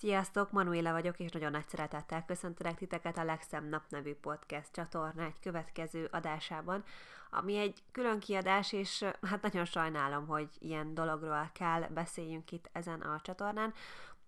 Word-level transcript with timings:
Sziasztok, 0.00 0.50
Manuela 0.50 0.92
vagyok, 0.92 1.18
és 1.18 1.30
nagyon 1.30 1.50
nagy 1.50 1.68
szeretettel 1.68 2.24
köszöntelek 2.24 2.76
titeket 2.76 3.18
a 3.18 3.24
Legszem 3.24 3.68
Nap 3.68 3.82
nevű 3.88 4.14
podcast 4.14 4.72
csatorna 4.72 5.22
egy 5.22 5.40
következő 5.40 6.08
adásában, 6.10 6.84
ami 7.30 7.56
egy 7.56 7.82
külön 7.92 8.18
kiadás, 8.18 8.72
és 8.72 9.04
hát 9.22 9.42
nagyon 9.42 9.64
sajnálom, 9.64 10.26
hogy 10.26 10.48
ilyen 10.58 10.94
dologról 10.94 11.50
kell 11.52 11.80
beszéljünk 11.80 12.52
itt 12.52 12.68
ezen 12.72 13.00
a 13.00 13.20
csatornán, 13.22 13.74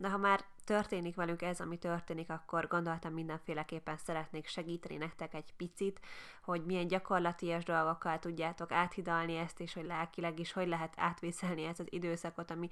de 0.02 0.08
ha 0.08 0.16
már 0.16 0.44
történik 0.64 1.14
velünk 1.14 1.42
ez, 1.42 1.60
ami 1.60 1.78
történik, 1.78 2.30
akkor 2.30 2.66
gondoltam 2.66 3.12
mindenféleképpen 3.12 3.96
szeretnék 3.96 4.46
segíteni 4.46 4.96
nektek 4.96 5.34
egy 5.34 5.54
picit, 5.56 6.00
hogy 6.42 6.64
milyen 6.64 6.86
gyakorlatias 6.86 7.64
dolgokkal 7.64 8.18
tudjátok 8.18 8.72
áthidalni 8.72 9.36
ezt, 9.36 9.60
és 9.60 9.72
hogy 9.74 9.84
lelkileg 9.84 10.38
is 10.38 10.52
hogy 10.52 10.68
lehet 10.68 10.94
átvészelni 10.96 11.64
ezt 11.64 11.80
az 11.80 11.86
időszakot, 11.90 12.50
ami 12.50 12.68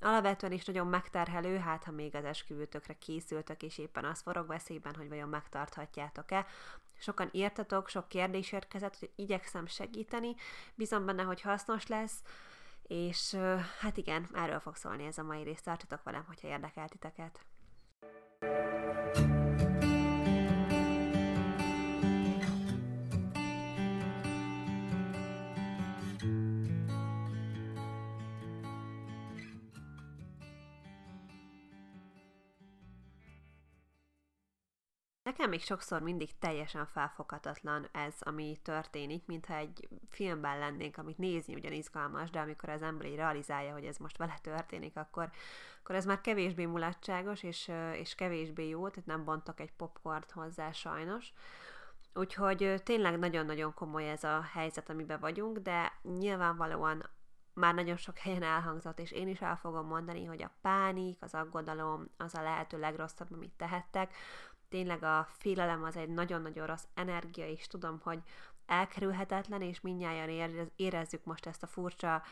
alapvetően 0.00 0.52
is 0.52 0.64
nagyon 0.64 0.86
megterhelő, 0.86 1.58
hát 1.58 1.84
ha 1.84 1.90
még 1.90 2.14
az 2.14 2.24
esküvőtökre 2.24 2.98
készültök, 2.98 3.62
és 3.62 3.78
éppen 3.78 4.04
az 4.04 4.20
forog 4.20 4.46
veszélyben, 4.46 4.94
hogy 4.94 5.08
vajon 5.08 5.28
megtarthatjátok-e. 5.28 6.46
Sokan 6.98 7.28
írtatok, 7.32 7.88
sok 7.88 8.08
kérdés 8.08 8.52
érkezett, 8.52 8.98
hogy 8.98 9.10
igyekszem 9.16 9.66
segíteni, 9.66 10.34
bízom 10.74 11.06
benne, 11.06 11.22
hogy 11.22 11.40
hasznos 11.40 11.86
lesz, 11.86 12.22
és 12.90 13.36
hát 13.80 13.96
igen, 13.96 14.28
erről 14.34 14.60
fog 14.60 14.76
szólni 14.76 15.06
ez 15.06 15.18
a 15.18 15.22
mai 15.22 15.42
rész. 15.42 15.60
Tartsatok 15.60 16.02
velem, 16.02 16.24
hogyha 16.26 16.48
érdekel 16.48 16.88
titeket. 16.88 17.40
Nekem 35.30 35.48
még 35.48 35.62
sokszor 35.62 36.00
mindig 36.00 36.38
teljesen 36.38 36.86
felfoghatatlan 36.86 37.88
ez, 37.92 38.14
ami 38.20 38.56
történik, 38.62 39.26
mintha 39.26 39.54
egy 39.54 39.88
filmben 40.08 40.58
lennénk, 40.58 40.96
amit 40.96 41.18
nézni 41.18 41.54
ugyan 41.54 41.72
izgalmas, 41.72 42.30
de 42.30 42.40
amikor 42.40 42.68
az 42.68 42.82
ember 42.82 43.14
realizálja, 43.14 43.72
hogy 43.72 43.84
ez 43.84 43.96
most 43.96 44.16
vele 44.16 44.38
történik, 44.42 44.96
akkor, 44.96 45.30
akkor 45.80 45.94
ez 45.94 46.04
már 46.04 46.20
kevésbé 46.20 46.66
mulatságos, 46.66 47.42
és, 47.42 47.70
és 47.92 48.14
kevésbé 48.14 48.68
jó, 48.68 48.88
tehát 48.88 49.06
nem 49.06 49.24
bontok 49.24 49.60
egy 49.60 49.72
popcornt 49.72 50.30
hozzá 50.30 50.72
sajnos. 50.72 51.32
Úgyhogy 52.14 52.80
tényleg 52.84 53.18
nagyon-nagyon 53.18 53.74
komoly 53.74 54.10
ez 54.10 54.24
a 54.24 54.42
helyzet, 54.52 54.90
amiben 54.90 55.20
vagyunk, 55.20 55.58
de 55.58 55.92
nyilvánvalóan 56.02 57.08
már 57.54 57.74
nagyon 57.74 57.96
sok 57.96 58.18
helyen 58.18 58.42
elhangzott, 58.42 58.98
és 58.98 59.12
én 59.12 59.28
is 59.28 59.40
el 59.40 59.56
fogom 59.56 59.86
mondani, 59.86 60.24
hogy 60.24 60.42
a 60.42 60.50
pánik, 60.60 61.22
az 61.22 61.34
aggodalom 61.34 62.08
az 62.16 62.34
a 62.34 62.42
lehető 62.42 62.78
legrosszabb, 62.78 63.32
amit 63.32 63.52
tehettek 63.56 64.14
tényleg 64.70 65.02
a 65.02 65.28
félelem 65.38 65.84
az 65.84 65.96
egy 65.96 66.08
nagyon-nagyon 66.08 66.66
rossz 66.66 66.84
energia, 66.94 67.48
és 67.48 67.66
tudom, 67.66 68.00
hogy 68.02 68.18
elkerülhetetlen, 68.66 69.62
és 69.62 69.80
mindnyáján 69.80 70.70
érezzük 70.76 71.24
most 71.24 71.46
ezt 71.46 71.62
a 71.62 71.66
furcsa 71.66 72.22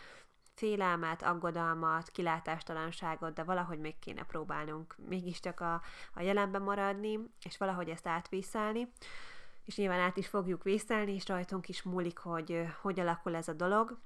félelmet, 0.55 1.23
aggodalmat, 1.23 2.11
kilátástalanságot, 2.11 3.33
de 3.35 3.43
valahogy 3.43 3.79
még 3.79 3.99
kéne 3.99 4.23
próbálnunk 4.23 4.95
mégiscsak 5.09 5.61
a, 5.61 5.83
a 6.15 6.21
jelenben 6.21 6.63
maradni, 6.63 7.19
és 7.43 7.57
valahogy 7.57 7.89
ezt 7.89 8.07
átvészelni, 8.07 8.93
és 9.65 9.77
nyilván 9.77 10.01
át 10.01 10.17
is 10.17 10.27
fogjuk 10.27 10.63
vészelni, 10.63 11.15
és 11.15 11.29
rajtunk 11.29 11.69
is 11.69 11.83
múlik, 11.83 12.19
hogy 12.19 12.67
hogy 12.81 13.01
alakul 13.01 13.35
ez 13.35 13.49
a 13.49 13.53
dolog. 13.53 13.99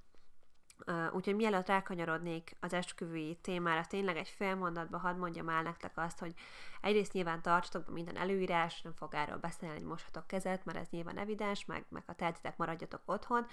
Uh, 0.86 1.14
úgyhogy 1.14 1.36
mielőtt 1.36 1.66
rákanyarodnék 1.66 2.56
az 2.60 2.72
esküvői 2.72 3.38
témára, 3.42 3.84
tényleg 3.86 4.16
egy 4.16 4.28
fél 4.28 4.54
mondatba 4.54 4.98
hadd 4.98 5.16
mondjam 5.16 5.48
el 5.48 5.62
nektek 5.62 5.92
azt, 5.94 6.18
hogy 6.18 6.34
egyrészt 6.80 7.12
nyilván 7.12 7.42
tartsatok 7.42 7.84
be 7.84 7.92
minden 7.92 8.16
előírás, 8.16 8.82
nem 8.82 8.92
fog 8.92 9.14
erről 9.14 9.36
beszélni, 9.36 9.74
hogy 9.74 9.86
moshatok 9.86 10.26
kezet, 10.26 10.64
mert 10.64 10.78
ez 10.78 10.88
nyilván 10.90 11.18
evidens, 11.18 11.64
meg, 11.64 11.84
meg 11.88 12.02
ha 12.06 12.12
tehetitek, 12.12 12.56
maradjatok 12.56 13.00
otthon, 13.04 13.46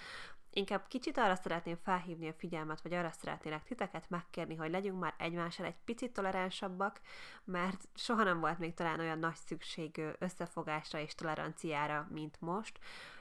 Inkább 0.53 0.87
kicsit 0.87 1.17
arra 1.17 1.35
szeretném 1.35 1.77
felhívni 1.83 2.27
a 2.27 2.33
figyelmet, 2.33 2.81
vagy 2.81 2.93
arra 2.93 3.11
szeretnélek 3.11 3.63
titeket 3.63 4.09
megkérni, 4.09 4.55
hogy 4.55 4.71
legyünk 4.71 4.99
már 4.99 5.13
egymással 5.17 5.65
egy 5.65 5.77
picit 5.85 6.13
toleránsabbak, 6.13 7.01
mert 7.43 7.87
soha 7.95 8.23
nem 8.23 8.39
volt 8.39 8.59
még 8.59 8.73
talán 8.73 8.99
olyan 8.99 9.19
nagy 9.19 9.35
szükség 9.35 10.01
összefogásra 10.19 10.99
és 10.99 11.15
toleranciára, 11.15 12.07
mint 12.11 12.41
most, 12.41 12.79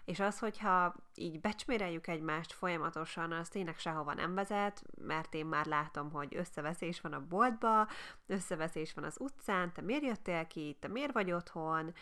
és 0.08 0.20
az, 0.20 0.38
hogyha 0.38 0.94
így 1.14 1.40
becsméreljük 1.40 2.06
egymást 2.06 2.52
folyamatosan, 2.52 3.32
az 3.32 3.48
tényleg 3.48 3.78
sehova 3.78 4.14
nem 4.14 4.34
vezet, 4.34 4.82
mert 5.00 5.34
én 5.34 5.46
már 5.46 5.66
látom, 5.66 6.10
hogy 6.10 6.36
összeveszés 6.36 7.00
van 7.00 7.12
a 7.12 7.26
boltba, 7.28 7.88
összeveszés 8.26 8.94
van 8.94 9.04
az 9.04 9.16
utcán, 9.20 9.72
te 9.72 9.80
miért 9.82 10.02
jöttél 10.02 10.46
ki, 10.46 10.76
te 10.80 10.88
miért 10.88 11.12
vagy 11.12 11.32
otthon, 11.32 11.94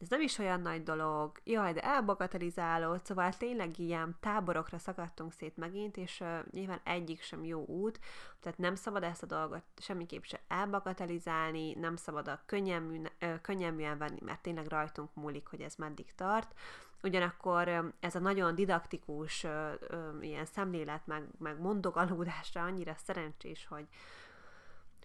ez 0.00 0.08
nem 0.08 0.20
is 0.20 0.38
olyan 0.38 0.60
nagy 0.60 0.82
dolog, 0.82 1.40
jaj, 1.44 1.72
de 1.72 1.80
elbagatelizálod, 1.80 3.04
szóval 3.04 3.32
tényleg 3.32 3.78
ilyen 3.78 4.16
táborokra 4.20 4.78
szakadtunk 4.78 5.32
szét 5.32 5.56
megint, 5.56 5.96
és 5.96 6.20
uh, 6.20 6.38
nyilván 6.50 6.80
egyik 6.84 7.22
sem 7.22 7.44
jó 7.44 7.64
út, 7.66 8.00
tehát 8.40 8.58
nem 8.58 8.74
szabad 8.74 9.02
ezt 9.02 9.22
a 9.22 9.26
dolgot 9.26 9.62
semmiképp 9.76 10.22
se 10.22 10.40
elbagatelizálni, 10.48 11.74
nem 11.74 11.96
szabad 11.96 12.28
a 12.28 12.40
könnyelmű, 12.46 13.02
uh, 13.20 13.40
könnyelműen 13.40 13.98
venni, 13.98 14.20
mert 14.24 14.42
tényleg 14.42 14.66
rajtunk 14.66 15.14
múlik, 15.14 15.46
hogy 15.46 15.60
ez 15.60 15.74
meddig 15.74 16.14
tart. 16.14 16.54
Ugyanakkor 17.02 17.68
uh, 17.68 17.84
ez 18.00 18.14
a 18.14 18.18
nagyon 18.20 18.54
didaktikus 18.54 19.44
uh, 19.44 19.50
uh, 19.90 20.26
ilyen 20.26 20.44
szemlélet, 20.44 21.06
meg, 21.06 21.22
meg 21.38 21.60
mondogalódásra 21.60 22.62
annyira 22.62 22.94
szerencsés, 23.04 23.66
hogy, 23.66 23.86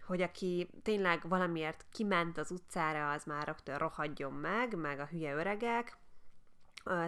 hogy 0.06 0.22
aki 0.22 0.69
tényleg 0.81 1.28
valamiért 1.28 1.86
kiment 1.91 2.38
az 2.38 2.52
utcára, 2.52 3.12
az 3.12 3.24
már 3.24 3.46
rögtön 3.46 3.78
rohadjon 3.78 4.34
meg, 4.34 4.75
meg 4.75 5.00
a 5.00 5.06
hülye 5.06 5.34
öregek, 5.34 5.97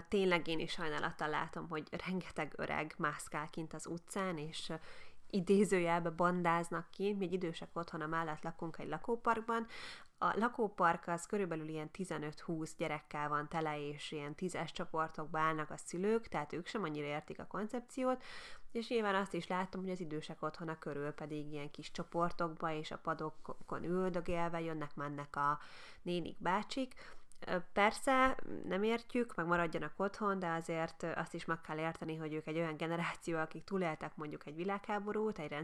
tényleg 0.07 0.47
én 0.47 0.59
is 0.59 0.72
sajnálattal 0.72 1.29
látom, 1.29 1.69
hogy 1.69 1.88
rengeteg 2.05 2.53
öreg 2.55 2.94
mászkál 2.97 3.50
kint 3.50 3.73
az 3.73 3.88
utcán, 3.88 4.38
és 4.38 4.72
idézőjelbe 5.29 6.09
bandáznak 6.09 6.91
ki, 6.91 7.17
egy 7.19 7.34
idősek 7.34 7.69
otthona 7.73 8.07
mellett 8.07 8.44
lakunk 8.44 8.78
egy 8.78 8.88
lakóparkban, 8.88 9.67
a 10.17 10.38
lakópark 10.38 11.07
az 11.07 11.25
körülbelül 11.25 11.67
ilyen 11.67 11.89
15-20 11.97 12.72
gyerekkel 12.78 13.29
van 13.29 13.47
tele, 13.50 13.88
és 13.88 14.11
ilyen 14.11 14.35
tízes 14.35 14.72
csoportokba 14.72 15.39
állnak 15.39 15.69
a 15.69 15.78
szülők, 15.78 16.28
tehát 16.28 16.53
ők 16.53 16.67
sem 16.67 16.84
annyira 16.84 17.07
értik 17.07 17.39
a 17.39 17.47
koncepciót, 17.47 18.23
és 18.75 18.88
nyilván 18.88 19.16
azt 19.16 19.34
is 19.34 19.47
látom, 19.47 19.81
hogy 19.81 19.91
az 19.91 20.00
idősek 20.00 20.41
otthona 20.41 20.80
körül 20.80 21.12
pedig 21.12 21.52
ilyen 21.52 21.72
kis 21.72 21.91
csoportokba 21.91 22.72
és 22.72 22.91
a 22.91 22.97
padokon 22.97 23.84
üldögélve 23.84 24.62
jönnek-mennek 24.62 25.36
a 25.36 25.59
nénik 26.02 26.36
bácsik, 26.40 26.94
Persze 27.74 28.38
nem 28.68 28.84
értjük, 28.84 29.35
meg 29.35 29.46
maradjanak 29.46 29.94
otthon, 29.97 30.40
de 30.40 30.47
azért 30.47 31.03
azt 31.16 31.34
is 31.34 31.46
meg 31.46 31.62
kell 31.62 31.78
érteni, 31.78 32.16
hogy 32.16 32.34
ők 32.34 32.47
egy 32.47 32.58
olyan 32.58 32.78
generáció, 32.78 33.38
akik 33.38 33.64
túléltek 33.64 34.16
mondjuk 34.16 34.46
egy 34.46 34.56
világháborút, 34.56 35.40
egy 35.40 35.56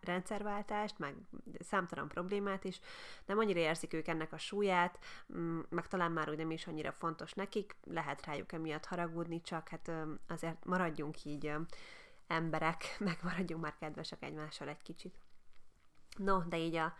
rendszerváltást, 0.00 0.98
meg 0.98 1.14
számtalan 1.60 2.08
problémát 2.08 2.64
is, 2.64 2.80
nem 3.26 3.38
annyira 3.38 3.60
érzik 3.60 3.92
ők 3.92 4.08
ennek 4.08 4.32
a 4.32 4.38
súlyát, 4.38 4.98
mm, 5.36 5.60
meg 5.68 5.88
talán 5.88 6.12
már 6.12 6.30
úgy 6.30 6.36
nem 6.36 6.50
is 6.50 6.66
annyira 6.66 6.92
fontos 6.92 7.32
nekik, 7.32 7.76
lehet 7.84 8.26
rájuk 8.26 8.52
emiatt 8.52 8.84
haragudni, 8.84 9.40
csak 9.40 9.68
hát 9.68 9.90
azért 10.28 10.64
maradjunk 10.64 11.24
így 11.24 11.52
emberek, 12.32 12.84
meg 12.98 13.18
maradjunk 13.22 13.62
már 13.62 13.74
kedvesek 13.78 14.22
egymással 14.22 14.68
egy 14.68 14.82
kicsit. 14.82 15.14
No, 16.16 16.38
de 16.48 16.58
így 16.58 16.74
a 16.74 16.94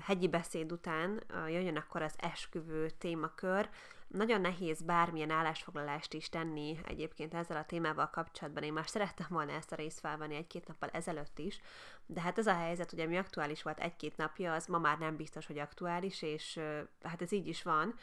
hegyi 0.00 0.28
beszéd 0.28 0.72
után 0.72 1.22
jöjjön 1.46 1.76
akkor 1.76 2.02
az 2.02 2.14
esküvő 2.18 2.90
témakör. 2.90 3.68
Nagyon 4.06 4.40
nehéz 4.40 4.82
bármilyen 4.82 5.30
állásfoglalást 5.30 6.14
is 6.14 6.28
tenni 6.28 6.80
egyébként 6.84 7.34
ezzel 7.34 7.56
a 7.56 7.64
témával 7.64 8.10
kapcsolatban. 8.10 8.62
Én 8.62 8.72
már 8.72 8.88
szerettem 8.88 9.26
volna 9.30 9.52
ezt 9.52 9.72
a 9.72 9.76
részt 9.76 10.00
felvenni 10.00 10.34
egy-két 10.34 10.66
nappal 10.66 10.88
ezelőtt 10.88 11.38
is, 11.38 11.60
de 12.06 12.20
hát 12.20 12.38
ez 12.38 12.46
a 12.46 12.54
helyzet, 12.54 12.90
hogy 12.90 13.00
ami 13.00 13.16
aktuális 13.18 13.62
volt 13.62 13.80
egy-két 13.80 14.16
napja, 14.16 14.54
az 14.54 14.66
ma 14.66 14.78
már 14.78 14.98
nem 14.98 15.16
biztos, 15.16 15.46
hogy 15.46 15.58
aktuális, 15.58 16.22
és 16.22 16.60
hát 17.02 17.22
ez 17.22 17.32
így 17.32 17.46
is 17.46 17.62
van 17.62 17.94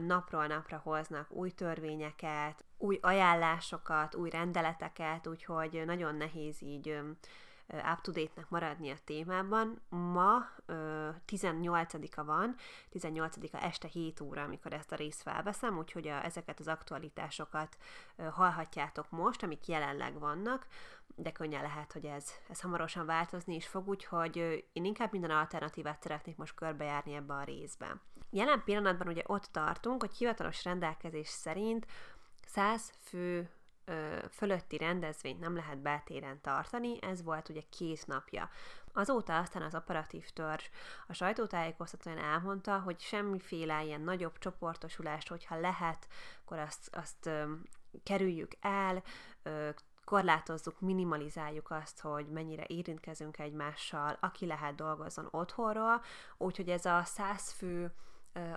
napról 0.00 0.46
napra 0.46 0.80
hoznak 0.84 1.30
új 1.30 1.50
törvényeket, 1.50 2.64
új 2.78 2.98
ajánlásokat, 3.02 4.14
új 4.14 4.30
rendeleteket, 4.30 5.26
úgyhogy 5.26 5.82
nagyon 5.86 6.14
nehéz 6.14 6.62
így 6.62 7.00
up-to-date-nek 7.92 8.48
maradni 8.48 8.90
a 8.90 8.96
témában. 9.04 9.80
Ma 9.88 10.46
18-a 11.28 12.24
van, 12.24 12.54
18-a 12.92 13.64
este 13.64 13.88
7 13.88 14.20
óra, 14.20 14.42
amikor 14.42 14.72
ezt 14.72 14.92
a 14.92 14.96
részt 14.96 15.22
felveszem, 15.22 15.78
úgyhogy 15.78 16.08
a, 16.08 16.24
ezeket 16.24 16.60
az 16.60 16.68
aktualitásokat 16.68 17.76
hallhatjátok 18.30 19.10
most, 19.10 19.42
amik 19.42 19.66
jelenleg 19.66 20.18
vannak, 20.18 20.66
de 21.14 21.32
könnyen 21.32 21.62
lehet, 21.62 21.92
hogy 21.92 22.04
ez, 22.04 22.30
ez 22.48 22.60
hamarosan 22.60 23.06
változni 23.06 23.54
is 23.54 23.66
fog, 23.66 23.88
úgyhogy 23.88 24.36
én 24.72 24.84
inkább 24.84 25.12
minden 25.12 25.30
alternatívát 25.30 26.02
szeretnék 26.02 26.36
most 26.36 26.54
körbejárni 26.54 27.14
ebbe 27.14 27.34
a 27.34 27.44
részbe. 27.44 28.00
Jelen 28.30 28.62
pillanatban 28.64 29.08
ugye 29.08 29.22
ott 29.26 29.44
tartunk, 29.44 30.00
hogy 30.00 30.16
hivatalos 30.16 30.64
rendelkezés 30.64 31.28
szerint 31.28 31.86
100 32.46 32.92
fő 33.02 33.50
fölötti 34.30 34.76
rendezvényt 34.76 35.40
nem 35.40 35.56
lehet 35.56 35.78
beltéren 35.78 36.40
tartani, 36.40 37.02
ez 37.02 37.22
volt 37.22 37.48
ugye 37.48 37.60
két 37.70 38.06
napja. 38.06 38.50
Azóta 38.92 39.38
aztán 39.38 39.62
az 39.62 39.74
operatív 39.74 40.30
törzs 40.30 40.64
a 41.06 41.12
sajtótájékoztatóan 41.12 42.18
elmondta, 42.18 42.78
hogy 42.78 43.00
semmiféle 43.00 43.84
ilyen 43.84 44.00
nagyobb 44.00 44.38
csoportosulást, 44.38 45.28
hogyha 45.28 45.60
lehet, 45.60 46.08
akkor 46.44 46.58
azt, 46.58 46.96
azt 46.96 47.26
ö, 47.26 47.52
kerüljük 48.02 48.52
el, 48.60 49.02
ö, 49.42 49.68
korlátozzuk, 50.04 50.80
minimalizáljuk 50.80 51.70
azt, 51.70 52.00
hogy 52.00 52.26
mennyire 52.26 52.64
érintkezünk 52.66 53.38
egymással, 53.38 54.16
aki 54.20 54.46
lehet 54.46 54.74
dolgozzon 54.74 55.28
otthonról, 55.30 56.02
úgyhogy 56.36 56.68
ez 56.68 56.84
a 56.84 57.02
száz 57.04 57.52
fő 57.52 57.82
ö, 57.82 57.86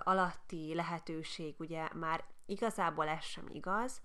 alatti 0.02 0.74
lehetőség 0.74 1.54
ugye 1.58 1.88
már 1.94 2.24
igazából 2.46 3.08
ez 3.08 3.24
sem 3.24 3.44
igaz. 3.52 4.00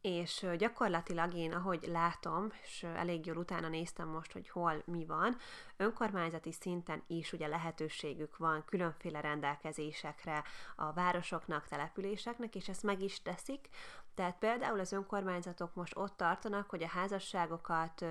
És 0.00 0.46
gyakorlatilag 0.58 1.34
én, 1.34 1.52
ahogy 1.52 1.84
látom, 1.86 2.52
és 2.62 2.82
elég 2.82 3.26
jól 3.26 3.36
utána 3.36 3.68
néztem 3.68 4.08
most, 4.08 4.32
hogy 4.32 4.48
hol 4.48 4.82
mi 4.84 5.06
van, 5.06 5.36
önkormányzati 5.76 6.52
szinten 6.52 7.02
is 7.06 7.32
ugye 7.32 7.46
lehetőségük 7.46 8.36
van 8.36 8.64
különféle 8.64 9.20
rendelkezésekre 9.20 10.44
a 10.76 10.92
városoknak, 10.92 11.68
településeknek, 11.68 12.54
és 12.54 12.68
ezt 12.68 12.82
meg 12.82 13.02
is 13.02 13.22
teszik. 13.22 13.68
Tehát 14.14 14.38
például 14.38 14.80
az 14.80 14.92
önkormányzatok 14.92 15.74
most 15.74 15.96
ott 15.96 16.16
tartanak, 16.16 16.70
hogy 16.70 16.82
a 16.82 16.88
házasságokat 16.88 18.04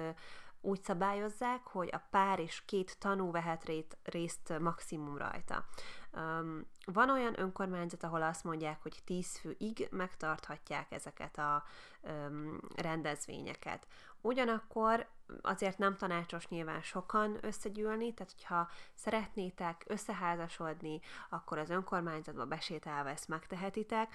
úgy 0.64 0.84
szabályozzák, 0.84 1.62
hogy 1.64 1.90
a 1.92 2.02
pár 2.10 2.40
és 2.40 2.66
két 2.66 2.98
tanú 3.00 3.32
vehet 3.32 3.72
részt 4.04 4.60
maximum 4.60 5.18
rajta. 5.18 5.66
Um, 6.14 6.68
van 6.86 7.10
olyan 7.10 7.40
önkormányzat, 7.40 8.04
ahol 8.04 8.22
azt 8.22 8.44
mondják, 8.44 8.82
hogy 8.82 9.02
tíz 9.06 9.38
főig 9.38 9.88
megtarthatják 9.92 10.92
ezeket 10.92 11.38
a 11.38 11.64
um, 12.02 12.60
rendezvényeket. 12.76 13.88
Ugyanakkor 14.22 15.08
azért 15.42 15.78
nem 15.78 15.98
tanácsos 15.98 16.48
nyilván 16.48 16.82
sokan 16.82 17.38
összegyűlni, 17.42 18.14
tehát 18.14 18.34
hogyha 18.38 18.70
szeretnétek 18.94 19.84
összeházasodni, 19.88 21.00
akkor 21.30 21.58
az 21.58 21.70
önkormányzatba 21.70 22.46
besétálva 22.46 23.10
ezt 23.10 23.28
megtehetitek, 23.28 24.14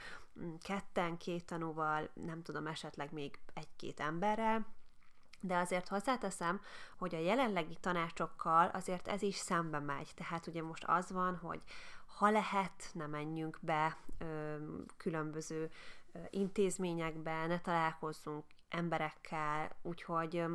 ketten, 0.63 1.17
két 1.17 1.47
tanúval, 1.47 2.09
nem 2.15 2.43
tudom, 2.43 2.67
esetleg 2.67 3.13
még 3.13 3.39
egy-két 3.55 4.01
emberrel, 4.01 4.67
de 5.41 5.57
azért 5.57 5.89
hozzáteszem, 5.89 6.61
hogy 6.99 7.15
a 7.15 7.19
jelenlegi 7.19 7.77
tanácsokkal 7.81 8.69
azért 8.69 9.09
ez 9.09 9.23
is 9.23 9.37
szembe 9.37 9.79
megy. 9.79 10.11
Tehát 10.15 10.47
ugye 10.47 10.63
most 10.63 10.85
az 10.87 11.13
van, 11.13 11.37
hogy 11.37 11.61
ha 12.17 12.31
lehet, 12.31 12.91
ne 12.93 13.07
menjünk 13.07 13.59
be 13.61 13.97
ö, 14.19 14.57
különböző 14.97 15.71
ö, 16.13 16.19
intézményekbe, 16.31 17.47
ne 17.47 17.61
találkozzunk 17.61 18.45
emberekkel, 18.69 19.71
úgyhogy 19.83 20.37
ö, 20.37 20.53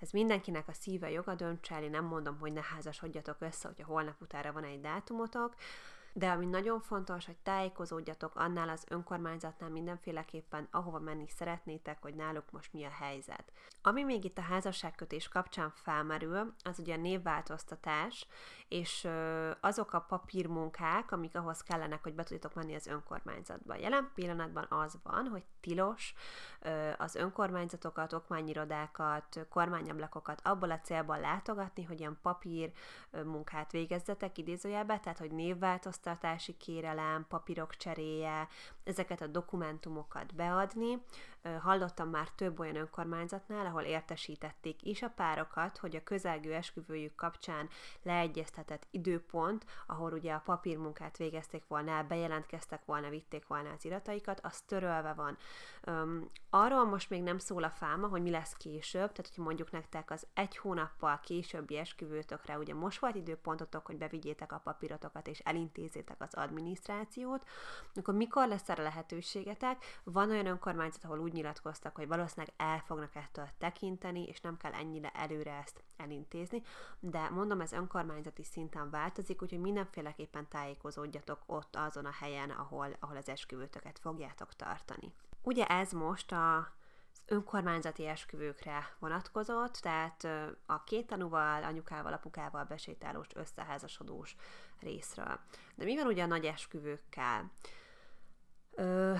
ez 0.00 0.10
mindenkinek 0.10 0.68
a 0.68 0.72
szíve 0.72 1.10
joga 1.10 1.34
döntse 1.34 1.74
el, 1.74 1.82
én 1.82 1.90
nem 1.90 2.04
mondom, 2.04 2.38
hogy 2.38 2.52
ne 2.52 2.62
házasodjatok 2.62 3.36
össze, 3.38 3.68
hogyha 3.68 3.86
holnap 3.86 4.20
utára 4.20 4.52
van 4.52 4.64
egy 4.64 4.80
dátumotok, 4.80 5.54
de 6.16 6.30
ami 6.30 6.46
nagyon 6.46 6.80
fontos, 6.80 7.26
hogy 7.26 7.36
tájékozódjatok 7.36 8.36
annál 8.36 8.68
az 8.68 8.84
önkormányzatnál 8.88 9.70
mindenféleképpen, 9.70 10.68
ahova 10.70 10.98
menni 10.98 11.28
szeretnétek, 11.28 12.02
hogy 12.02 12.14
náluk 12.14 12.44
most 12.50 12.72
mi 12.72 12.84
a 12.84 12.90
helyzet. 12.90 13.52
Ami 13.82 14.02
még 14.02 14.24
itt 14.24 14.38
a 14.38 14.42
házasságkötés 14.42 15.28
kapcsán 15.28 15.70
felmerül, 15.74 16.54
az 16.64 16.78
ugye 16.78 16.94
a 16.94 17.00
névváltoztatás, 17.00 18.26
és 18.68 19.08
azok 19.60 19.92
a 19.92 20.00
papírmunkák, 20.00 21.12
amik 21.12 21.36
ahhoz 21.36 21.62
kellenek, 21.62 22.02
hogy 22.02 22.14
be 22.14 22.22
tudjatok 22.22 22.54
menni 22.54 22.74
az 22.74 22.86
önkormányzatba. 22.86 23.74
Jelen 23.74 24.10
pillanatban 24.14 24.66
az 24.68 24.98
van, 25.02 25.26
hogy 25.26 25.44
tilos 25.64 26.14
az 26.96 27.14
önkormányzatokat, 27.14 28.12
okmányirodákat, 28.12 29.46
kormányablakokat 29.48 30.40
abból 30.44 30.70
a 30.70 30.80
célból 30.80 31.20
látogatni, 31.20 31.82
hogy 31.82 32.00
ilyen 32.00 32.18
papír 32.22 32.72
munkát 33.24 33.72
végezzetek 33.72 34.38
idézőjelbe, 34.38 34.98
tehát 34.98 35.18
hogy 35.18 35.30
névváltoztatási 35.30 36.56
kérelem, 36.56 37.26
papírok 37.28 37.76
cseréje, 37.76 38.48
ezeket 38.84 39.20
a 39.20 39.26
dokumentumokat 39.26 40.34
beadni. 40.34 41.02
Hallottam 41.60 42.08
már 42.08 42.28
több 42.28 42.58
olyan 42.58 42.76
önkormányzatnál, 42.76 43.66
ahol 43.66 43.82
értesítették 43.82 44.82
is 44.82 45.02
a 45.02 45.08
párokat, 45.08 45.78
hogy 45.78 45.96
a 45.96 46.02
közelgő 46.02 46.54
esküvőjük 46.54 47.14
kapcsán 47.14 47.68
leegyeztetett 48.02 48.86
időpont, 48.90 49.64
ahol 49.86 50.12
ugye 50.12 50.32
a 50.32 50.42
papírmunkát 50.44 51.16
végezték 51.16 51.62
volna 51.68 51.90
el, 51.90 52.04
bejelentkeztek 52.04 52.84
volna, 52.84 53.08
vitték 53.08 53.46
volna 53.46 53.70
az 53.70 53.84
irataikat, 53.84 54.40
az 54.42 54.60
törölve 54.60 55.12
van. 55.12 55.36
Arról 56.50 56.84
most 56.84 57.10
még 57.10 57.22
nem 57.22 57.38
szól 57.38 57.64
a 57.64 57.70
fáma, 57.70 58.06
hogy 58.06 58.22
mi 58.22 58.30
lesz 58.30 58.52
később, 58.52 59.12
tehát 59.12 59.32
hogy 59.34 59.44
mondjuk 59.44 59.70
nektek 59.70 60.10
az 60.10 60.26
egy 60.34 60.56
hónappal 60.56 61.20
későbbi 61.22 61.76
esküvőtökre, 61.76 62.58
ugye 62.58 62.74
most 62.74 63.00
volt 63.00 63.14
időpontotok, 63.14 63.86
hogy 63.86 63.98
bevigyétek 63.98 64.52
a 64.52 64.60
papírotokat 64.64 65.28
és 65.28 65.38
elintézzétek 65.38 66.20
az 66.22 66.34
adminisztrációt, 66.34 67.48
akkor 67.94 68.14
mikor 68.14 68.48
lesz 68.48 68.68
erre 68.74 68.82
lehetőségetek? 68.82 69.84
Van 70.04 70.30
olyan 70.30 70.46
önkormányzat, 70.46 71.04
ahol 71.04 71.18
úgy 71.18 71.32
nyilatkoztak, 71.32 71.96
hogy 71.96 72.08
valószínűleg 72.08 72.54
el 72.56 72.78
fognak 72.86 73.14
ettől 73.14 73.48
tekinteni, 73.58 74.24
és 74.24 74.40
nem 74.40 74.56
kell 74.56 74.72
ennyire 74.72 75.10
előre 75.10 75.52
ezt 75.52 75.82
elintézni, 75.96 76.62
de 77.00 77.28
mondom, 77.28 77.60
ez 77.60 77.72
önkormányzati 77.72 78.44
szinten 78.44 78.90
változik, 78.90 79.42
úgyhogy 79.42 79.60
mindenféleképpen 79.60 80.48
tájékozódjatok 80.48 81.42
ott 81.46 81.76
azon 81.76 82.04
a 82.04 82.12
helyen, 82.20 82.50
ahol, 82.50 82.96
ahol 83.00 83.16
az 83.16 83.28
esküvőtöket 83.28 83.98
fogjátok 83.98 84.56
tartani. 84.56 85.12
Ugye 85.42 85.66
ez 85.66 85.92
most 85.92 86.32
a 86.32 86.72
önkormányzati 87.26 88.06
esküvőkre 88.06 88.96
vonatkozott, 88.98 89.74
tehát 89.74 90.24
a 90.66 90.84
két 90.84 91.06
tanúval, 91.06 91.62
anyukával, 91.62 92.12
apukával 92.12 92.64
besétálós, 92.64 93.26
összeházasodós 93.34 94.36
részről. 94.80 95.40
De 95.74 95.84
mi 95.84 95.96
van 95.96 96.06
ugye 96.06 96.22
a 96.22 96.26
nagy 96.26 96.44
esküvőkkel? 96.44 97.50
Ö, 98.74 99.14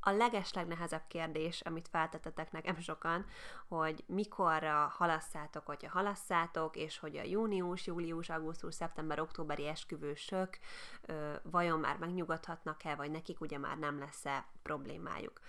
a 0.00 0.10
legeslegnehezebb 0.10 1.06
kérdés, 1.08 1.60
amit 1.60 1.88
feltettetek 1.88 2.52
nekem 2.52 2.78
sokan, 2.78 3.26
hogy 3.68 4.04
mikorra 4.06 4.92
halasszátok, 4.96 5.66
hogyha 5.66 5.90
halasszátok, 5.90 6.76
és 6.76 6.98
hogy 6.98 7.16
a 7.16 7.22
június, 7.22 7.86
július, 7.86 8.28
augusztus, 8.28 8.74
szeptember, 8.74 9.20
októberi 9.20 9.66
esküvősök 9.66 10.58
ö, 11.02 11.32
vajon 11.42 11.80
már 11.80 11.96
megnyugodhatnak-e, 11.96 12.94
vagy 12.94 13.10
nekik 13.10 13.40
ugye 13.40 13.58
már 13.58 13.78
nem 13.78 13.98
lesz-e 13.98 14.46
problémájuk. 14.62 15.40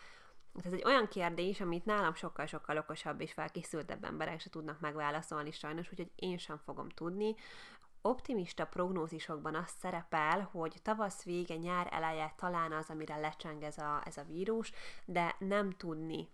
Ez 0.63 0.74
egy 0.74 0.85
olyan 0.85 1.07
kérdés, 1.07 1.62
amit 1.62 1.85
nálam 1.85 2.13
sokkal-sokkal 2.13 2.77
okosabb 2.77 3.21
és 3.21 3.33
felkészültebb 3.33 4.03
emberek 4.03 4.39
se 4.39 4.50
tudnak 4.50 4.79
megválaszolni 4.79 5.51
sajnos, 5.51 5.89
úgyhogy 5.91 6.12
én 6.15 6.38
sem 6.38 6.57
fogom 6.57 6.89
tudni 6.89 7.36
optimista 8.01 8.65
prognózisokban 8.65 9.55
az 9.55 9.72
szerepel, 9.79 10.50
hogy 10.51 10.75
tavasz 10.81 11.24
vége, 11.24 11.55
nyár 11.55 11.88
eleje 11.91 12.34
talán 12.38 12.72
az, 12.72 12.89
amire 12.89 13.15
lecseng 13.15 13.63
ez 13.63 13.77
a, 13.77 14.01
ez 14.05 14.17
a 14.17 14.24
vírus, 14.24 14.72
de 15.05 15.36
nem 15.39 15.72
tudni. 15.72 16.27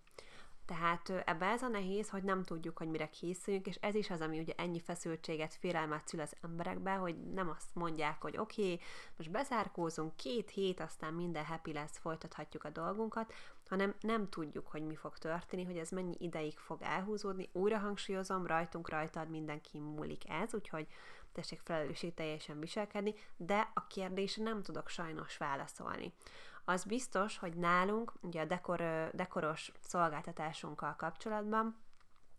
Tehát 0.68 1.10
ebbe 1.10 1.46
ez 1.46 1.62
a 1.62 1.68
nehéz, 1.68 2.10
hogy 2.10 2.24
nem 2.24 2.44
tudjuk, 2.44 2.78
hogy 2.78 2.88
mire 2.88 3.10
készüljünk, 3.10 3.68
és 3.68 3.76
ez 3.82 3.96
is 3.96 4.10
az, 4.10 4.22
ami 4.22 4.40
ugye 4.40 4.54
ennyi 4.58 4.80
feszültséget, 4.80 5.54
félelmet 5.54 6.08
szül 6.08 6.20
az 6.20 6.36
emberekbe, 6.42 6.94
hogy 6.94 7.16
nem 7.34 7.50
azt 7.50 7.76
mondják, 7.76 8.22
hogy 8.22 8.38
oké, 8.38 8.62
okay, 8.62 8.80
most 9.18 9.32
bezárkózunk 9.32 10.16
két 10.16 10.50
hét, 10.50 10.80
aztán 10.80 11.14
minden 11.14 11.46
happy 11.46 11.74
lesz, 11.74 11.98
folytathatjuk 11.98 12.64
a 12.64 12.70
dolgunkat, 12.70 13.34
hanem 13.70 13.96
nem 14.00 14.30
tudjuk, 14.30 14.68
hogy 14.68 14.86
mi 14.86 14.96
fog 14.96 15.18
történni, 15.18 15.64
hogy 15.64 15.78
ez 15.78 15.90
mennyi 15.90 16.16
ideig 16.20 16.58
fog 16.58 16.82
elhúzódni. 16.82 17.50
Újra 17.52 17.78
hangsúlyozom, 17.78 18.46
rajtunk 18.46 18.90
rajtad 18.90 19.30
mindenki 19.30 19.80
múlik 19.80 20.30
ez, 20.30 20.54
úgyhogy 20.54 20.88
tessék 21.38 21.62
felelősség 21.64 22.14
teljesen 22.14 22.60
viselkedni, 22.60 23.14
de 23.36 23.72
a 23.74 23.88
kérdésre 23.88 24.44
nem 24.44 24.62
tudok 24.62 24.90
sajnos 24.90 25.38
válaszolni. 25.38 26.14
Az 26.66 26.84
biztos, 26.84 27.38
hogy 27.38 27.54
nálunk, 27.54 28.14
ugye 28.22 28.42
a 28.42 28.46
dekor, 28.46 29.10
dekoros 29.14 29.72
szolgáltatásunkkal 29.82 30.96
kapcsolatban 30.96 31.78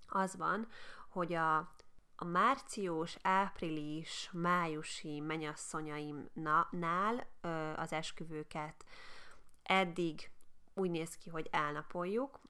az 0.09 0.37
van, 0.37 0.69
hogy 1.09 1.35
a 1.35 1.77
a 2.21 2.25
március, 2.25 3.17
április, 3.23 4.31
májusi 4.33 5.21
mennyasszonyaimnál 5.21 7.27
az 7.77 7.93
esküvőket 7.93 8.85
eddig 9.63 10.31
úgy 10.75 10.91
néz 10.91 11.17
ki, 11.17 11.31
hogy 11.31 11.49
elnapoljuk, 11.51 12.41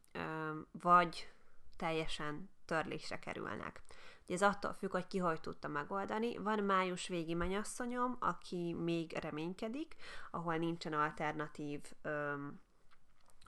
vagy 0.71 1.33
teljesen 1.77 2.51
törlésre 2.65 3.19
kerülnek. 3.19 3.83
Ez 4.29 4.43
attól 4.43 4.73
függ, 4.73 4.91
hogy 4.91 5.07
ki 5.07 5.19
hogy 5.19 5.41
tudta 5.41 5.69
megoldani. 5.69 6.37
Van 6.37 6.59
május 6.59 7.09
végi 7.09 7.35
menyasszonyom, 7.35 8.17
aki 8.21 8.73
még 8.73 9.13
reménykedik, 9.13 9.95
ahol 10.31 10.57
nincsen 10.57 10.93
alternatív 10.93 11.93
öm, 12.03 12.61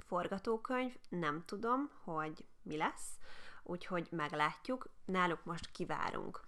forgatókönyv, 0.07 0.97
nem 1.09 1.43
tudom, 1.47 1.91
hogy 2.05 2.45
mi 2.63 2.77
lesz, 2.77 3.19
úgyhogy 3.63 4.09
meglátjuk, 4.11 4.89
náluk 5.05 5.45
most 5.45 5.71
kivárunk. 5.71 6.41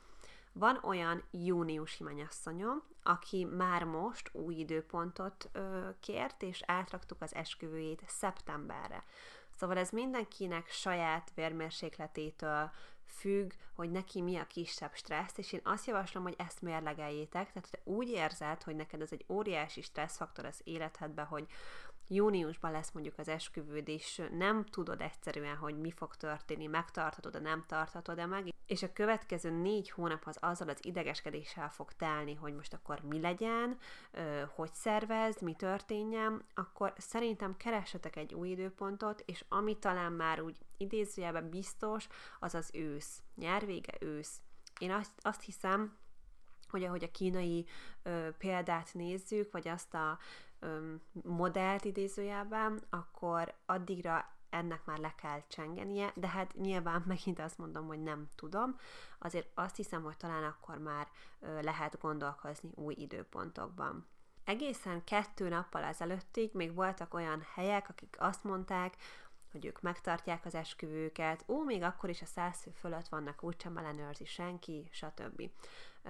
Van 0.52 0.78
olyan 0.82 1.22
júniusi 1.30 2.02
menyasszonyom, 2.02 2.82
aki 3.02 3.44
már 3.44 3.84
most 3.84 4.30
új 4.32 4.54
időpontot 4.54 5.48
ö, 5.52 5.88
kért, 6.00 6.42
és 6.42 6.62
átraktuk 6.66 7.22
az 7.22 7.34
esküvőjét 7.34 8.02
szeptemberre. 8.06 9.04
Szóval 9.56 9.78
ez 9.78 9.90
mindenkinek 9.90 10.68
saját 10.68 11.32
vérmérsékletétől 11.34 12.70
függ, 13.12 13.52
hogy 13.74 13.90
neki 13.90 14.20
mi 14.20 14.36
a 14.36 14.46
kisebb 14.46 14.94
stressz, 14.94 15.38
és 15.38 15.52
én 15.52 15.60
azt 15.64 15.86
javaslom, 15.86 16.22
hogy 16.22 16.34
ezt 16.38 16.62
mérlegeljétek, 16.62 17.52
tehát 17.52 17.70
te 17.70 17.80
úgy 17.84 18.08
érzed, 18.08 18.62
hogy 18.62 18.76
neked 18.76 19.00
ez 19.00 19.12
egy 19.12 19.24
óriási 19.28 19.82
stresszfaktor 19.82 20.44
az 20.44 20.60
életedben, 20.64 21.24
hogy 21.24 21.46
júniusban 22.14 22.70
lesz 22.72 22.90
mondjuk 22.90 23.18
az 23.18 23.28
esküvőd, 23.28 23.88
és 23.88 24.22
nem 24.30 24.64
tudod 24.64 25.00
egyszerűen, 25.00 25.56
hogy 25.56 25.80
mi 25.80 25.90
fog 25.90 26.16
történni, 26.16 26.66
megtarthatod-e, 26.66 27.38
nem 27.38 27.64
tarthatod-e 27.66 28.26
meg, 28.26 28.52
és 28.66 28.82
a 28.82 28.92
következő 28.92 29.50
négy 29.50 29.90
hónap 29.90 30.22
az 30.24 30.36
azzal 30.40 30.68
az 30.68 30.78
idegeskedéssel 30.82 31.70
fog 31.70 31.92
telni, 31.92 32.34
hogy 32.34 32.54
most 32.54 32.72
akkor 32.72 33.00
mi 33.00 33.20
legyen, 33.20 33.78
hogy 34.54 34.72
szervezd, 34.72 35.42
mi 35.42 35.54
történjen, 35.54 36.44
akkor 36.54 36.92
szerintem 36.96 37.56
keressetek 37.56 38.16
egy 38.16 38.34
új 38.34 38.48
időpontot, 38.48 39.22
és 39.26 39.44
ami 39.48 39.78
talán 39.78 40.12
már 40.12 40.40
úgy 40.40 40.56
idézőjelben 40.76 41.50
biztos, 41.50 42.08
az 42.40 42.54
az 42.54 42.70
ősz. 42.72 43.22
Nyár 43.34 43.66
vége, 43.66 43.92
ősz. 44.00 44.40
Én 44.78 44.90
azt, 44.90 45.12
azt 45.20 45.42
hiszem, 45.42 45.96
hogy 46.68 46.84
ahogy 46.84 47.04
a 47.04 47.10
kínai 47.10 47.66
ö, 48.02 48.28
példát 48.38 48.94
nézzük, 48.94 49.52
vagy 49.52 49.68
azt 49.68 49.94
a 49.94 50.18
modellt 51.22 51.84
idézőjelben, 51.84 52.82
akkor 52.90 53.54
addigra 53.66 54.32
ennek 54.50 54.84
már 54.84 54.98
le 54.98 55.14
kell 55.14 55.42
csengenie, 55.48 56.12
de 56.14 56.28
hát 56.28 56.54
nyilván 56.54 57.02
megint 57.06 57.38
azt 57.38 57.58
mondom, 57.58 57.86
hogy 57.86 58.02
nem 58.02 58.28
tudom. 58.34 58.76
Azért 59.18 59.48
azt 59.54 59.76
hiszem, 59.76 60.02
hogy 60.02 60.16
talán 60.16 60.44
akkor 60.44 60.78
már 60.78 61.08
lehet 61.60 61.98
gondolkozni 62.00 62.70
új 62.74 62.94
időpontokban. 62.98 64.06
Egészen 64.44 65.04
kettő 65.04 65.48
nappal 65.48 65.82
ezelőttig 65.82 66.50
még 66.52 66.74
voltak 66.74 67.14
olyan 67.14 67.46
helyek, 67.54 67.88
akik 67.88 68.16
azt 68.18 68.44
mondták, 68.44 68.96
hogy 69.52 69.66
ők 69.66 69.80
megtartják 69.80 70.44
az 70.44 70.54
esküvőket, 70.54 71.44
ó, 71.48 71.62
még 71.62 71.82
akkor 71.82 72.08
is 72.08 72.22
a 72.22 72.26
száz 72.26 72.66
fölött 72.74 73.08
vannak, 73.08 73.42
úgysem 73.42 73.76
ellenőrzi 73.76 74.24
senki, 74.24 74.88
stb. 74.90 75.50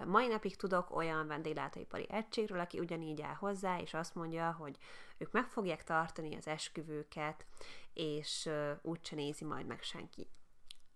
Mai 0.07 0.27
napig 0.27 0.57
tudok 0.57 0.97
olyan 0.97 1.27
vendéglátóipari 1.27 2.07
egységről, 2.11 2.61
aki 2.61 2.79
ugyanígy 2.79 3.23
áll 3.23 3.35
hozzá, 3.35 3.79
és 3.79 3.95
azt 3.95 4.15
mondja, 4.15 4.53
hogy 4.53 4.79
ők 5.19 5.33
meg 5.33 5.47
fogják 5.47 5.85
tartani 5.85 6.37
az 6.37 6.47
esküvőket, 6.47 7.47
és 7.93 8.49
úgyse 8.83 9.15
nézi 9.15 9.45
majd 9.45 9.67
meg 9.67 9.83
senki. 9.83 10.29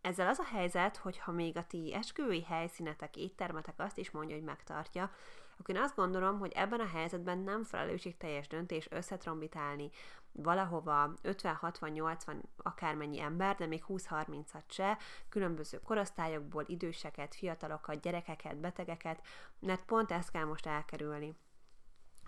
Ezzel 0.00 0.29
az 0.29 0.38
a 0.38 0.45
helyzet, 0.45 0.97
hogy 0.97 1.19
ha 1.19 1.33
még 1.33 1.57
a 1.57 1.67
ti 1.67 1.95
esküvői 1.95 2.43
helyszínetek, 2.43 3.17
éttermetek 3.17 3.75
azt 3.76 3.99
is 3.99 4.11
mondja, 4.11 4.35
hogy 4.35 4.45
megtartja, 4.45 5.11
akkor 5.58 5.75
én 5.75 5.82
azt 5.82 5.96
gondolom, 5.96 6.38
hogy 6.38 6.52
ebben 6.54 6.80
a 6.80 6.86
helyzetben 6.86 7.38
nem 7.38 7.64
felelősségteljes 7.64 8.46
döntés 8.46 8.88
összetrombitálni 8.90 9.90
valahova 10.32 11.12
50-60-80 11.22 12.34
akármennyi 12.56 13.20
ember, 13.20 13.56
de 13.56 13.66
még 13.66 13.84
20-30-at 13.88 14.68
se, 14.68 14.98
különböző 15.28 15.80
korosztályokból 15.80 16.64
időseket, 16.66 17.34
fiatalokat, 17.34 18.00
gyerekeket, 18.00 18.56
betegeket, 18.56 19.26
mert 19.58 19.84
pont 19.84 20.10
ezt 20.10 20.30
kell 20.30 20.44
most 20.44 20.66
elkerülni. 20.66 21.36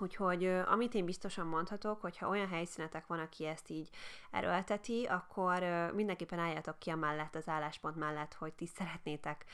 Úgyhogy 0.01 0.45
amit 0.45 0.95
én 0.95 1.05
biztosan 1.05 1.47
mondhatok, 1.47 2.01
hogyha 2.01 2.29
olyan 2.29 2.49
helyszínetek 2.49 3.07
van, 3.07 3.19
aki 3.19 3.47
ezt 3.47 3.69
így 3.71 3.91
erőlteti, 4.31 5.05
akkor 5.05 5.63
mindenképpen 5.95 6.39
álljatok 6.39 6.79
ki 6.79 6.91
a 6.91 6.97
mellett, 6.97 7.35
az 7.35 7.49
álláspont 7.49 7.97
mellett, 7.97 8.35
hogy 8.35 8.53
ti 8.53 8.67
szeretnétek 8.67 9.45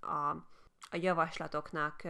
a, 0.00 0.34
a 0.90 0.96
javaslatoknak 0.96 2.02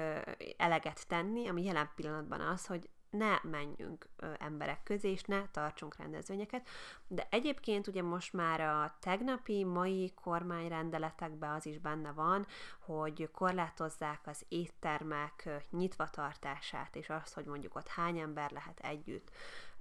eleget 0.57 1.07
tenni, 1.09 1.49
ami 1.49 1.65
jelen 1.65 1.91
pillanatban 1.95 2.41
az, 2.41 2.67
hogy 2.67 2.89
ne 3.11 3.39
menjünk 3.43 4.09
emberek 4.39 4.83
közé, 4.83 5.11
és 5.11 5.23
ne 5.23 5.49
tartsunk 5.49 5.97
rendezvényeket. 5.97 6.69
De 7.07 7.27
egyébként 7.31 7.87
ugye 7.87 8.03
most 8.03 8.33
már 8.33 8.61
a 8.61 8.97
tegnapi, 9.01 9.65
mai 9.65 10.13
kormányrendeletekben 10.15 11.51
az 11.51 11.67
is 11.67 11.79
benne 11.79 12.13
van, 12.13 12.47
hogy 12.79 13.31
korlátozzák 13.33 14.21
az 14.25 14.45
éttermek 14.49 15.49
nyitva 15.71 16.11
tartását, 16.11 16.97
és 16.97 17.09
azt, 17.09 17.35
hogy 17.35 17.45
mondjuk 17.45 17.75
ott 17.75 17.89
hány 17.89 18.19
ember 18.19 18.51
lehet 18.51 18.81
együtt. 18.81 19.31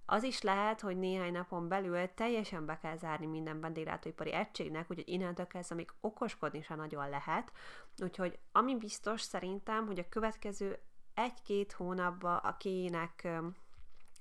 Az 0.10 0.24
is 0.24 0.42
lehet, 0.42 0.82
hogy 0.82 0.98
néhány 0.98 1.32
napon 1.32 1.68
belül 1.68 2.14
teljesen 2.14 2.66
be 2.66 2.78
kell 2.78 2.98
zárni 2.98 3.26
minden 3.26 3.60
vendéglátóipari 3.60 4.34
egységnek, 4.34 4.90
úgyhogy 4.90 5.10
innentől 5.10 5.48
kezdve 5.48 5.76
még 5.76 5.92
okoskodni 6.02 6.62
sem 6.62 6.78
nagyon 6.78 7.10
lehet. 7.10 7.52
Úgyhogy 8.02 8.40
ami 8.52 8.78
biztos 8.78 9.22
szerintem, 9.22 9.86
hogy 9.86 10.00
a 10.00 10.10
következő 10.10 10.80
egy-két 11.14 11.72
hónapban, 11.72 12.36
akinek 12.36 13.28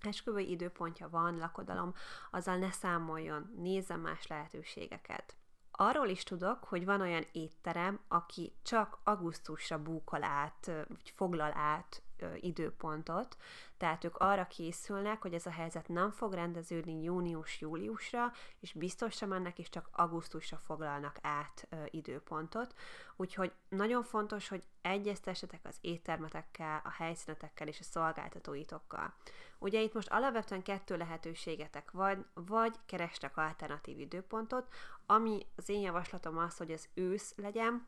esküvői 0.00 0.50
időpontja 0.50 1.09
van, 1.09 1.37
lakodalom, 1.37 1.95
azzal 2.31 2.57
ne 2.57 2.71
számoljon, 2.71 3.52
nézze 3.57 3.97
más 3.97 4.26
lehetőségeket. 4.26 5.37
Arról 5.71 6.09
is 6.09 6.23
tudok, 6.23 6.64
hogy 6.64 6.85
van 6.85 7.00
olyan 7.00 7.26
étterem, 7.33 8.00
aki 8.09 8.52
csak 8.62 8.99
augusztusra 9.05 9.83
búkol 9.83 10.23
át, 10.25 10.66
vagy 10.66 11.12
foglal 11.14 11.52
át 11.55 12.02
időpontot, 12.40 13.37
tehát 13.76 14.04
ők 14.04 14.16
arra 14.16 14.46
készülnek, 14.46 15.23
hogy 15.23 15.35
ez 15.35 15.46
a 15.46 15.50
helyzet 15.50 15.88
nem 15.88 16.11
fog 16.11 16.32
rendeződni 16.32 17.02
június-júliusra, 17.02 18.32
és 18.61 18.73
biztosan 18.73 19.28
mennek, 19.28 19.58
és 19.58 19.68
csak 19.68 19.88
augusztusra 19.92 20.56
foglalnak 20.56 21.16
át 21.23 21.66
ö, 21.70 21.76
időpontot. 21.90 22.75
Úgyhogy 23.16 23.52
nagyon 23.68 24.02
fontos, 24.02 24.49
hogy 24.49 24.64
egyeztessetek 24.82 25.61
az 25.62 25.76
éttermetekkel, 25.80 26.80
a 26.85 26.90
helyszínetekkel 26.90 27.68
és 27.68 27.80
a 27.80 27.82
szolgáltatóitokkal. 27.82 29.14
Ugye 29.58 29.80
itt 29.80 29.94
most 29.94 30.11
alapvetően 30.11 30.62
kettő 30.62 30.96
lehetőségetek 30.96 31.90
van, 31.90 32.26
vagy 32.35 32.75
kerestek 32.87 33.37
alternatív 33.37 33.99
időpontot, 33.99 34.73
ami 35.06 35.46
az 35.56 35.68
én 35.68 35.80
javaslatom 35.80 36.38
az, 36.38 36.56
hogy 36.56 36.70
az 36.70 36.88
ősz 36.94 37.35
legyen, 37.37 37.87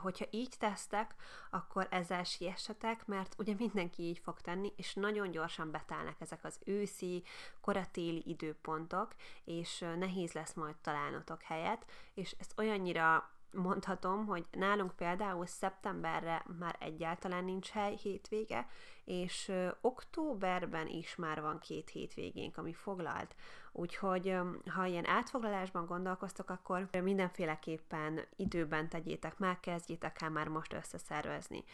hogyha 0.00 0.24
így 0.30 0.54
tesztek, 0.58 1.14
akkor 1.50 1.86
ezzel 1.90 2.24
siessetek, 2.24 3.06
mert 3.06 3.34
ugye 3.38 3.54
mindenki 3.58 4.02
így 4.02 4.18
fog 4.18 4.40
tenni, 4.40 4.72
és 4.76 4.94
nagyon 4.94 5.30
gyorsan 5.30 5.70
betelnek 5.70 6.16
ezek 6.20 6.44
az 6.44 6.58
őszi, 6.64 7.22
koratéli 7.60 8.22
időpontok, 8.26 9.14
és 9.44 9.78
nehéz 9.98 10.32
lesz 10.32 10.54
majd 10.54 10.76
találnotok 10.76 11.42
helyet, 11.42 11.84
és 12.14 12.36
ezt 12.38 12.58
olyannyira 12.58 13.32
mondhatom, 13.54 14.26
hogy 14.26 14.46
nálunk 14.50 14.96
például 14.96 15.46
szeptemberre 15.46 16.44
már 16.58 16.76
egyáltalán 16.80 17.44
nincs 17.44 17.70
hely 17.70 17.94
hétvége, 17.94 18.68
és 19.04 19.52
októberben 19.80 20.86
is 20.86 21.16
már 21.16 21.40
van 21.40 21.58
két 21.58 21.90
hétvégénk, 21.90 22.56
ami 22.56 22.72
foglalt. 22.72 23.34
Úgyhogy 23.76 24.36
ha 24.66 24.84
ilyen 24.84 25.06
átfoglalásban 25.06 25.86
gondolkoztok, 25.86 26.50
akkor 26.50 26.88
mindenféleképpen 27.02 28.20
időben 28.36 28.88
tegyétek 28.88 29.38
meg, 29.38 29.60
kezdjétek 29.60 30.22
el 30.22 30.30
már 30.30 30.48
most 30.48 30.72
összeszervezni. 30.72 31.64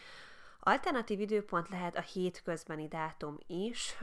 Alternatív 0.61 1.21
időpont 1.21 1.69
lehet 1.69 1.97
a 1.97 2.01
hétközbeni 2.01 2.89
dátum 2.89 3.39
is, 3.47 3.99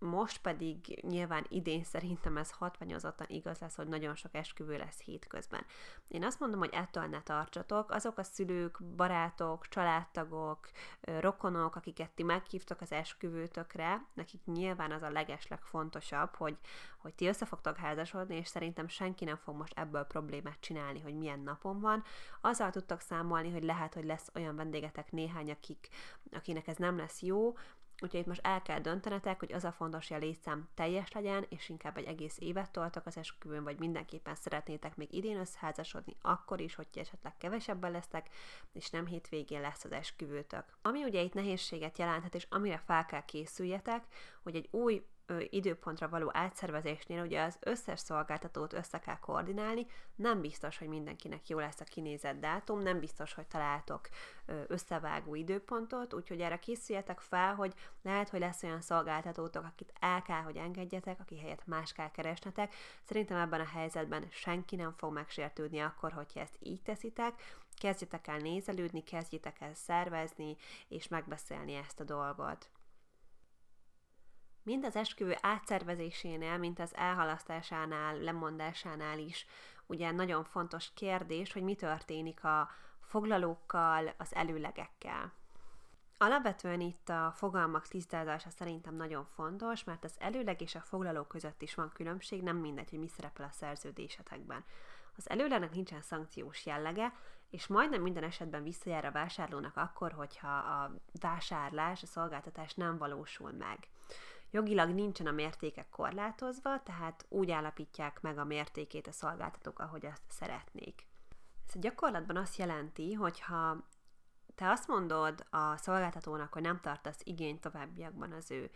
most 0.00 0.40
pedig 0.40 0.98
nyilván 1.02 1.46
idén 1.48 1.84
szerintem 1.84 2.36
ez 2.36 2.50
hatványozottan 2.50 3.26
igaz 3.28 3.58
lesz, 3.58 3.74
hogy 3.74 3.88
nagyon 3.88 4.14
sok 4.14 4.34
esküvő 4.34 4.76
lesz 4.76 5.00
hétközben. 5.00 5.64
Én 6.08 6.24
azt 6.24 6.40
mondom, 6.40 6.58
hogy 6.58 6.70
ettől 6.72 7.04
ne 7.04 7.22
tartsatok. 7.22 7.90
Azok 7.90 8.18
a 8.18 8.22
szülők, 8.22 8.82
barátok, 8.96 9.68
családtagok, 9.68 10.70
rokonok, 11.00 11.76
akiket 11.76 12.10
ti 12.10 12.22
meghívtok 12.22 12.80
az 12.80 12.92
esküvőtökre, 12.92 14.06
nekik 14.14 14.44
nyilván 14.44 14.92
az 14.92 15.02
a 15.02 15.10
legesleg 15.10 15.62
fontosabb, 15.62 16.34
hogy, 16.34 16.56
hogy 16.98 17.14
ti 17.14 17.26
össze 17.26 17.46
fogtok 17.46 17.76
házasodni, 17.76 18.36
és 18.36 18.48
szerintem 18.48 18.88
senki 18.88 19.24
nem 19.24 19.36
fog 19.36 19.56
most 19.56 19.78
ebből 19.78 20.04
problémát 20.04 20.60
csinálni, 20.60 21.00
hogy 21.00 21.14
milyen 21.14 21.40
napon 21.40 21.80
van. 21.80 22.04
Azzal 22.40 22.70
tudtak 22.70 23.00
számolni, 23.00 23.50
hogy 23.50 23.64
lehet, 23.64 23.94
hogy 23.94 24.04
lesz 24.04 24.30
olyan 24.34 24.56
vendégetek 24.56 25.12
néhány, 25.12 25.50
akik, 25.50 25.88
akinek 26.32 26.66
ez 26.66 26.76
nem 26.76 26.96
lesz 26.96 27.22
jó, 27.22 27.54
Úgyhogy 28.02 28.20
itt 28.20 28.26
most 28.26 28.46
el 28.46 28.62
kell 28.62 28.80
döntenetek, 28.80 29.38
hogy 29.38 29.52
az 29.52 29.64
a 29.64 29.72
fontos, 29.72 30.08
hogy 30.08 30.16
a 30.16 30.20
létszám 30.20 30.68
teljes 30.74 31.12
legyen, 31.12 31.46
és 31.48 31.68
inkább 31.68 31.96
egy 31.96 32.04
egész 32.04 32.36
évet 32.38 32.70
toltak 32.70 33.06
az 33.06 33.16
esküvőn, 33.16 33.64
vagy 33.64 33.78
mindenképpen 33.78 34.34
szeretnétek 34.34 34.96
még 34.96 35.12
idén 35.12 35.38
összeházasodni, 35.38 36.16
akkor 36.22 36.60
is, 36.60 36.74
hogy 36.74 36.86
esetleg 36.94 37.36
kevesebben 37.38 37.90
lesztek, 37.90 38.28
és 38.72 38.90
nem 38.90 39.06
hétvégén 39.06 39.60
lesz 39.60 39.84
az 39.84 39.92
esküvőtök. 39.92 40.64
Ami 40.82 41.04
ugye 41.04 41.22
itt 41.22 41.34
nehézséget 41.34 41.98
jelenthet, 41.98 42.34
és 42.34 42.46
amire 42.50 42.82
fel 42.86 43.06
kell 43.06 43.24
készüljetek, 43.24 44.04
hogy 44.42 44.54
egy 44.54 44.68
új 44.70 45.06
időpontra 45.50 46.08
való 46.08 46.30
átszervezésnél 46.32 47.22
ugye 47.22 47.42
az 47.42 47.56
összes 47.60 48.00
szolgáltatót 48.00 48.72
össze 48.72 48.98
kell 48.98 49.18
koordinálni, 49.18 49.86
nem 50.14 50.40
biztos, 50.40 50.78
hogy 50.78 50.88
mindenkinek 50.88 51.48
jó 51.48 51.58
lesz 51.58 51.80
a 51.80 51.84
kinézett 51.84 52.40
dátum, 52.40 52.80
nem 52.80 52.98
biztos, 53.00 53.34
hogy 53.34 53.46
találtok 53.46 54.08
összevágó 54.66 55.34
időpontot, 55.34 56.14
úgyhogy 56.14 56.40
erre 56.40 56.58
készüljetek 56.58 57.20
fel, 57.20 57.54
hogy 57.54 57.74
lehet, 58.02 58.28
hogy 58.28 58.40
lesz 58.40 58.62
olyan 58.62 58.80
szolgáltatótok, 58.80 59.64
akit 59.64 59.92
el 60.00 60.22
kell, 60.22 60.42
hogy 60.42 60.56
engedjetek, 60.56 61.20
aki 61.20 61.38
helyett 61.38 61.66
más 61.66 61.92
kell 61.92 62.10
keresnetek. 62.10 62.74
Szerintem 63.04 63.36
ebben 63.36 63.60
a 63.60 63.68
helyzetben 63.74 64.26
senki 64.30 64.76
nem 64.76 64.92
fog 64.96 65.12
megsértődni 65.12 65.78
akkor, 65.80 66.12
hogyha 66.12 66.40
ezt 66.40 66.56
így 66.60 66.82
teszitek, 66.82 67.42
kezdjetek 67.80 68.26
el 68.26 68.38
nézelődni, 68.38 69.02
kezdjetek 69.02 69.60
el 69.60 69.74
szervezni, 69.74 70.56
és 70.88 71.08
megbeszélni 71.08 71.74
ezt 71.74 72.00
a 72.00 72.04
dolgot. 72.04 72.70
Mind 74.70 74.84
az 74.84 74.96
esküvő 74.96 75.36
átszervezésénél, 75.40 76.58
mint 76.58 76.78
az 76.78 76.96
elhalasztásánál, 76.96 78.18
lemondásánál 78.18 79.18
is, 79.18 79.46
ugye 79.86 80.10
nagyon 80.10 80.44
fontos 80.44 80.92
kérdés, 80.94 81.52
hogy 81.52 81.62
mi 81.62 81.74
történik 81.74 82.44
a 82.44 82.70
foglalókkal, 83.00 84.14
az 84.18 84.34
előlegekkel. 84.34 85.32
Alapvetően 86.18 86.80
itt 86.80 87.08
a 87.08 87.32
fogalmak 87.36 87.88
tisztázása 87.88 88.50
szerintem 88.50 88.94
nagyon 88.94 89.24
fontos, 89.24 89.84
mert 89.84 90.04
az 90.04 90.14
előleg 90.18 90.60
és 90.60 90.74
a 90.74 90.80
foglaló 90.80 91.22
között 91.22 91.62
is 91.62 91.74
van 91.74 91.90
különbség, 91.94 92.42
nem 92.42 92.56
mindegy, 92.56 92.90
hogy 92.90 92.98
mi 92.98 93.08
szerepel 93.08 93.46
a 93.46 93.52
szerződésetekben. 93.52 94.64
Az 95.16 95.30
előlegnek 95.30 95.74
nincsen 95.74 96.02
szankciós 96.02 96.66
jellege, 96.66 97.12
és 97.50 97.66
majdnem 97.66 98.02
minden 98.02 98.24
esetben 98.24 98.62
visszajár 98.62 99.04
a 99.04 99.12
vásárlónak 99.12 99.76
akkor, 99.76 100.12
hogyha 100.12 100.56
a 100.58 100.94
vásárlás, 101.20 102.02
a 102.02 102.06
szolgáltatás 102.06 102.74
nem 102.74 102.98
valósul 102.98 103.50
meg. 103.50 103.88
Jogilag 104.50 104.90
nincsen 104.90 105.26
a 105.26 105.30
mértékek 105.30 105.88
korlátozva, 105.88 106.82
tehát 106.82 107.26
úgy 107.28 107.50
állapítják 107.50 108.20
meg 108.20 108.38
a 108.38 108.44
mértékét 108.44 109.06
a 109.06 109.12
szolgáltatók, 109.12 109.78
ahogy 109.78 110.06
azt 110.06 110.22
szeretnék. 110.28 111.06
Ez 111.68 111.74
a 111.74 111.78
gyakorlatban 111.78 112.36
azt 112.36 112.56
jelenti, 112.56 113.12
hogyha 113.12 113.88
te 114.54 114.70
azt 114.70 114.88
mondod 114.88 115.46
a 115.50 115.76
szolgáltatónak, 115.76 116.52
hogy 116.52 116.62
nem 116.62 116.80
tartasz 116.80 117.20
igényt 117.24 117.60
továbbiakban 117.60 118.32
az 118.32 118.50
ő 118.50 118.70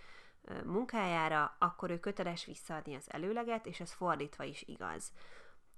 munkájára, 0.64 1.56
akkor 1.58 1.90
ő 1.90 2.00
köteles 2.00 2.44
visszaadni 2.44 2.94
az 2.94 3.12
előleget, 3.12 3.66
és 3.66 3.80
ez 3.80 3.92
fordítva 3.92 4.44
is 4.44 4.62
igaz. 4.62 5.12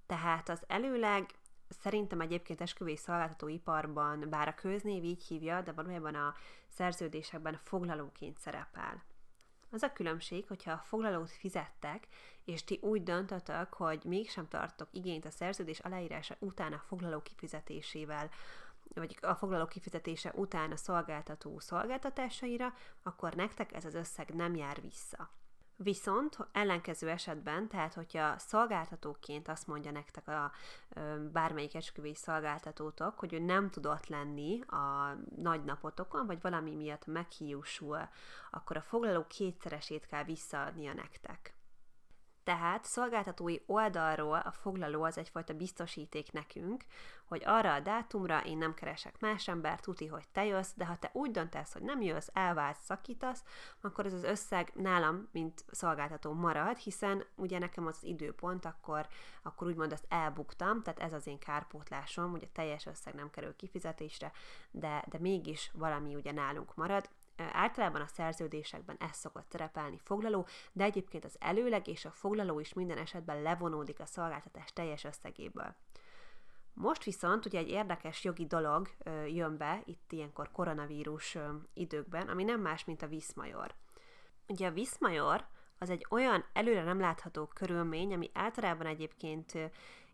Tehát 0.07 0.49
az 0.49 0.63
előleg 0.67 1.31
szerintem 1.69 2.21
egyébként 2.21 2.61
esküvői 2.61 2.97
szolgáltatóiparban, 2.97 4.27
bár 4.31 4.49
a 4.49 4.55
köznév 4.55 5.05
így 5.05 5.25
hívja, 5.25 5.61
de 5.61 5.73
valójában 5.73 6.15
a 6.15 6.35
szerződésekben 6.69 7.59
foglalóként 7.63 8.39
szerepel. 8.39 9.03
Az 9.71 9.83
a 9.83 9.93
különbség, 9.93 10.47
hogyha 10.47 10.73
a 10.73 10.83
foglalót 10.87 11.31
fizettek, 11.31 12.07
és 12.45 12.65
ti 12.65 12.79
úgy 12.83 13.03
döntötök, 13.03 13.75
hogy 13.75 14.05
mégsem 14.05 14.49
tartok 14.49 14.89
igényt 14.91 15.25
a 15.25 15.31
szerződés 15.31 15.79
aláírása 15.79 16.37
után 16.39 16.73
a 16.73 16.83
foglaló 16.87 17.21
kifizetésével, 17.23 18.31
vagy 18.95 19.19
a 19.21 19.35
foglaló 19.35 19.67
kifizetése 19.67 20.33
után 20.35 20.73
a 20.73 20.77
szolgáltató 20.77 21.59
szolgáltatásaira, 21.59 22.75
akkor 23.03 23.35
nektek 23.35 23.73
ez 23.73 23.85
az 23.85 23.95
összeg 23.95 24.35
nem 24.35 24.55
jár 24.55 24.81
vissza. 24.81 25.31
Viszont 25.79 26.37
ellenkező 26.53 27.09
esetben, 27.09 27.69
tehát 27.69 27.95
hogyha 27.95 28.39
szolgáltatóként 28.39 29.49
azt 29.49 29.67
mondja 29.67 29.91
nektek 29.91 30.29
a 30.29 30.53
bármelyik 31.33 31.75
esküvői 31.75 32.15
szolgáltatótok, 32.15 33.19
hogy 33.19 33.33
ő 33.33 33.39
nem 33.39 33.71
tudott 33.71 34.07
lenni 34.07 34.61
a 34.61 35.17
nagy 35.37 35.65
napotokon, 35.65 36.27
vagy 36.27 36.41
valami 36.41 36.75
miatt 36.75 37.07
meghiúsul, 37.07 38.09
akkor 38.51 38.77
a 38.77 38.81
foglaló 38.81 39.27
kétszeresét 39.29 40.07
kell 40.07 40.25
visszaadnia 40.25 40.95
nektek. 40.95 41.56
Tehát 42.47 42.85
szolgáltatói 42.85 43.57
oldalról 43.67 44.39
a 44.39 44.53
foglaló 44.53 45.03
az 45.03 45.19
egyfajta 45.19 45.55
biztosíték 45.55 46.33
nekünk, 46.33 46.85
hogy 47.25 47.43
arra 47.45 47.73
a 47.73 47.81
dátumra 47.81 48.45
én 48.45 48.59
nem 48.59 48.75
keresek 48.75 49.21
más 49.21 49.49
embert, 49.49 49.83
tuti, 49.83 50.07
hogy 50.07 50.29
te 50.33 50.45
jössz, 50.45 50.73
de 50.75 50.87
ha 50.87 50.97
te 50.97 51.11
úgy 51.13 51.31
döntesz, 51.31 51.73
hogy 51.73 51.83
nem 51.83 52.01
jössz, 52.01 52.29
elválsz, 52.33 52.85
szakítasz, 52.85 53.45
akkor 53.81 54.07
ez 54.07 54.13
az 54.13 54.23
összeg 54.23 54.73
nálam, 54.75 55.29
mint 55.33 55.65
szolgáltató 55.71 56.33
marad, 56.33 56.77
hiszen 56.77 57.25
ugye 57.35 57.59
nekem 57.59 57.87
az, 57.87 57.99
időpont, 58.03 58.65
akkor, 58.65 59.07
akkor 59.43 59.67
úgymond 59.67 59.93
ezt 59.93 60.07
elbuktam, 60.09 60.83
tehát 60.83 61.01
ez 61.01 61.13
az 61.13 61.27
én 61.27 61.39
kárpótlásom, 61.39 62.33
ugye 62.33 62.47
teljes 62.53 62.87
összeg 62.87 63.15
nem 63.15 63.31
kerül 63.31 63.57
kifizetésre, 63.57 64.33
de, 64.71 65.05
de 65.09 65.19
mégis 65.19 65.71
valami 65.75 66.15
ugye 66.15 66.33
nálunk 66.33 66.75
marad, 66.75 67.09
Általában 67.37 68.01
a 68.01 68.07
szerződésekben 68.07 68.97
ez 68.99 69.17
szokott 69.17 69.51
szerepelni 69.51 70.01
foglaló, 70.05 70.47
de 70.73 70.85
egyébként 70.85 71.25
az 71.25 71.37
előleg 71.41 71.89
és 71.89 72.05
a 72.05 72.11
foglaló 72.11 72.61
is 72.61 72.73
minden 72.73 72.99
esetben 72.99 73.43
levonódik 73.43 74.01
a 74.01 74.07
szolgáltatás 74.07 74.73
teljes 74.73 75.05
összegéből. 75.05 75.75
Most 76.73 77.05
viszont 77.05 77.47
ugye 77.47 77.59
egy 77.59 77.69
érdekes 77.69 78.25
jogi 78.25 78.47
dolog 78.47 78.89
jön 79.27 79.57
be 79.57 79.83
itt 79.85 80.13
ilyenkor 80.13 80.51
koronavírus 80.51 81.39
időkben, 81.75 82.29
ami 82.29 82.45
nem 82.45 82.61
más, 82.61 82.85
mint 82.85 83.03
a 83.03 83.07
viszmajor. 83.07 83.75
Ugye 84.49 84.67
a 84.67 84.73
viszmajor 84.73 85.47
az 85.79 85.91
egy 85.91 86.07
olyan 86.11 86.45
előre 86.53 86.83
nem 86.83 87.01
látható 87.01 87.47
körülmény, 87.47 88.15
ami 88.15 88.31
általában 88.35 88.87
egyébként 88.87 89.53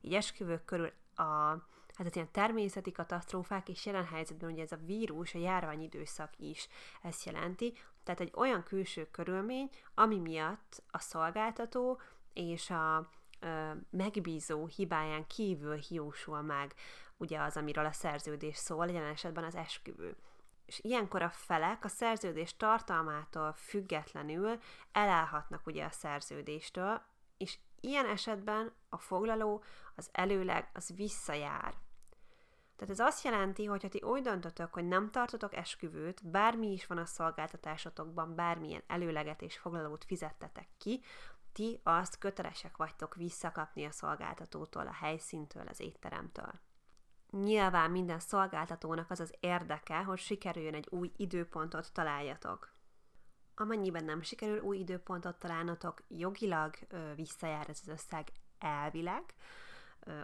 így 0.01 0.15
esküvők 0.15 0.65
körül 0.65 0.93
a 1.15 1.57
hát 1.95 2.07
az 2.07 2.15
ilyen 2.15 2.31
természeti 2.31 2.93
katasztrófák, 2.93 3.69
és 3.69 3.87
jelen 3.87 4.07
helyzetben 4.07 4.51
ugye 4.51 4.63
ez 4.63 4.73
a 4.73 4.79
vírus, 4.85 5.35
a 5.35 5.39
járványidőszak 5.39 6.31
is 6.37 6.69
ezt 7.03 7.25
jelenti, 7.25 7.73
tehát 8.05 8.21
egy 8.21 8.33
olyan 8.35 8.63
külső 8.63 9.09
körülmény, 9.11 9.71
ami 9.95 10.19
miatt 10.19 10.83
a 10.91 10.99
szolgáltató 10.99 12.01
és 12.33 12.71
a 12.71 13.09
ö, 13.41 13.71
megbízó 13.91 14.67
hibáján 14.67 15.27
kívül 15.27 15.77
hiúsul 15.77 16.41
meg 16.41 16.75
ugye 17.17 17.41
az, 17.41 17.57
amiről 17.57 17.85
a 17.85 17.93
szerződés 17.93 18.57
szól, 18.57 18.87
jelen 18.87 19.11
esetben 19.11 19.45
az 19.45 19.55
esküvő. 19.55 20.17
És 20.67 20.81
ilyenkor 20.83 21.23
a 21.23 21.31
felek 21.31 21.85
a 21.85 21.89
szerződés 21.89 22.57
tartalmától 22.57 23.53
függetlenül 23.53 24.59
elállhatnak 24.93 25.67
ugye 25.67 25.85
a 25.85 25.91
szerződéstől, 25.91 27.03
és 27.37 27.59
ilyen 27.81 28.07
esetben 28.07 28.73
a 28.89 28.99
foglaló, 28.99 29.63
az 29.95 30.09
előleg, 30.13 30.71
az 30.75 30.93
visszajár. 30.97 31.75
Tehát 32.77 32.95
ez 32.95 33.07
azt 33.07 33.25
jelenti, 33.25 33.65
hogy 33.65 33.83
ha 33.83 33.89
ti 33.89 34.01
úgy 34.01 34.23
döntötök, 34.23 34.73
hogy 34.73 34.89
nem 34.89 35.11
tartotok 35.11 35.55
esküvőt, 35.55 36.31
bármi 36.31 36.73
is 36.73 36.87
van 36.87 36.99
a 36.99 37.05
szolgáltatásotokban, 37.05 38.35
bármilyen 38.35 38.83
előleget 38.87 39.43
és 39.43 39.59
foglalót 39.59 40.05
fizettetek 40.05 40.69
ki, 40.79 41.03
ti 41.53 41.81
azt 41.83 42.19
kötelesek 42.19 42.77
vagytok 42.77 43.15
visszakapni 43.15 43.85
a 43.85 43.91
szolgáltatótól, 43.91 44.87
a 44.87 44.93
helyszíntől, 44.93 45.67
az 45.67 45.81
étteremtől. 45.81 46.53
Nyilván 47.31 47.91
minden 47.91 48.19
szolgáltatónak 48.19 49.11
az 49.11 49.21
az 49.21 49.35
érdeke, 49.41 50.03
hogy 50.03 50.19
sikerüljön 50.19 50.75
egy 50.75 50.89
új 50.91 51.13
időpontot 51.17 51.93
találjatok. 51.93 52.73
Amennyiben 53.55 54.05
nem 54.05 54.23
sikerül 54.23 54.61
új 54.61 54.79
időpontot 54.79 55.39
találnotok, 55.39 56.03
jogilag 56.09 56.75
visszajár 57.15 57.69
ez 57.69 57.79
az 57.83 57.89
összeg 57.89 58.29
elvileg. 58.59 59.35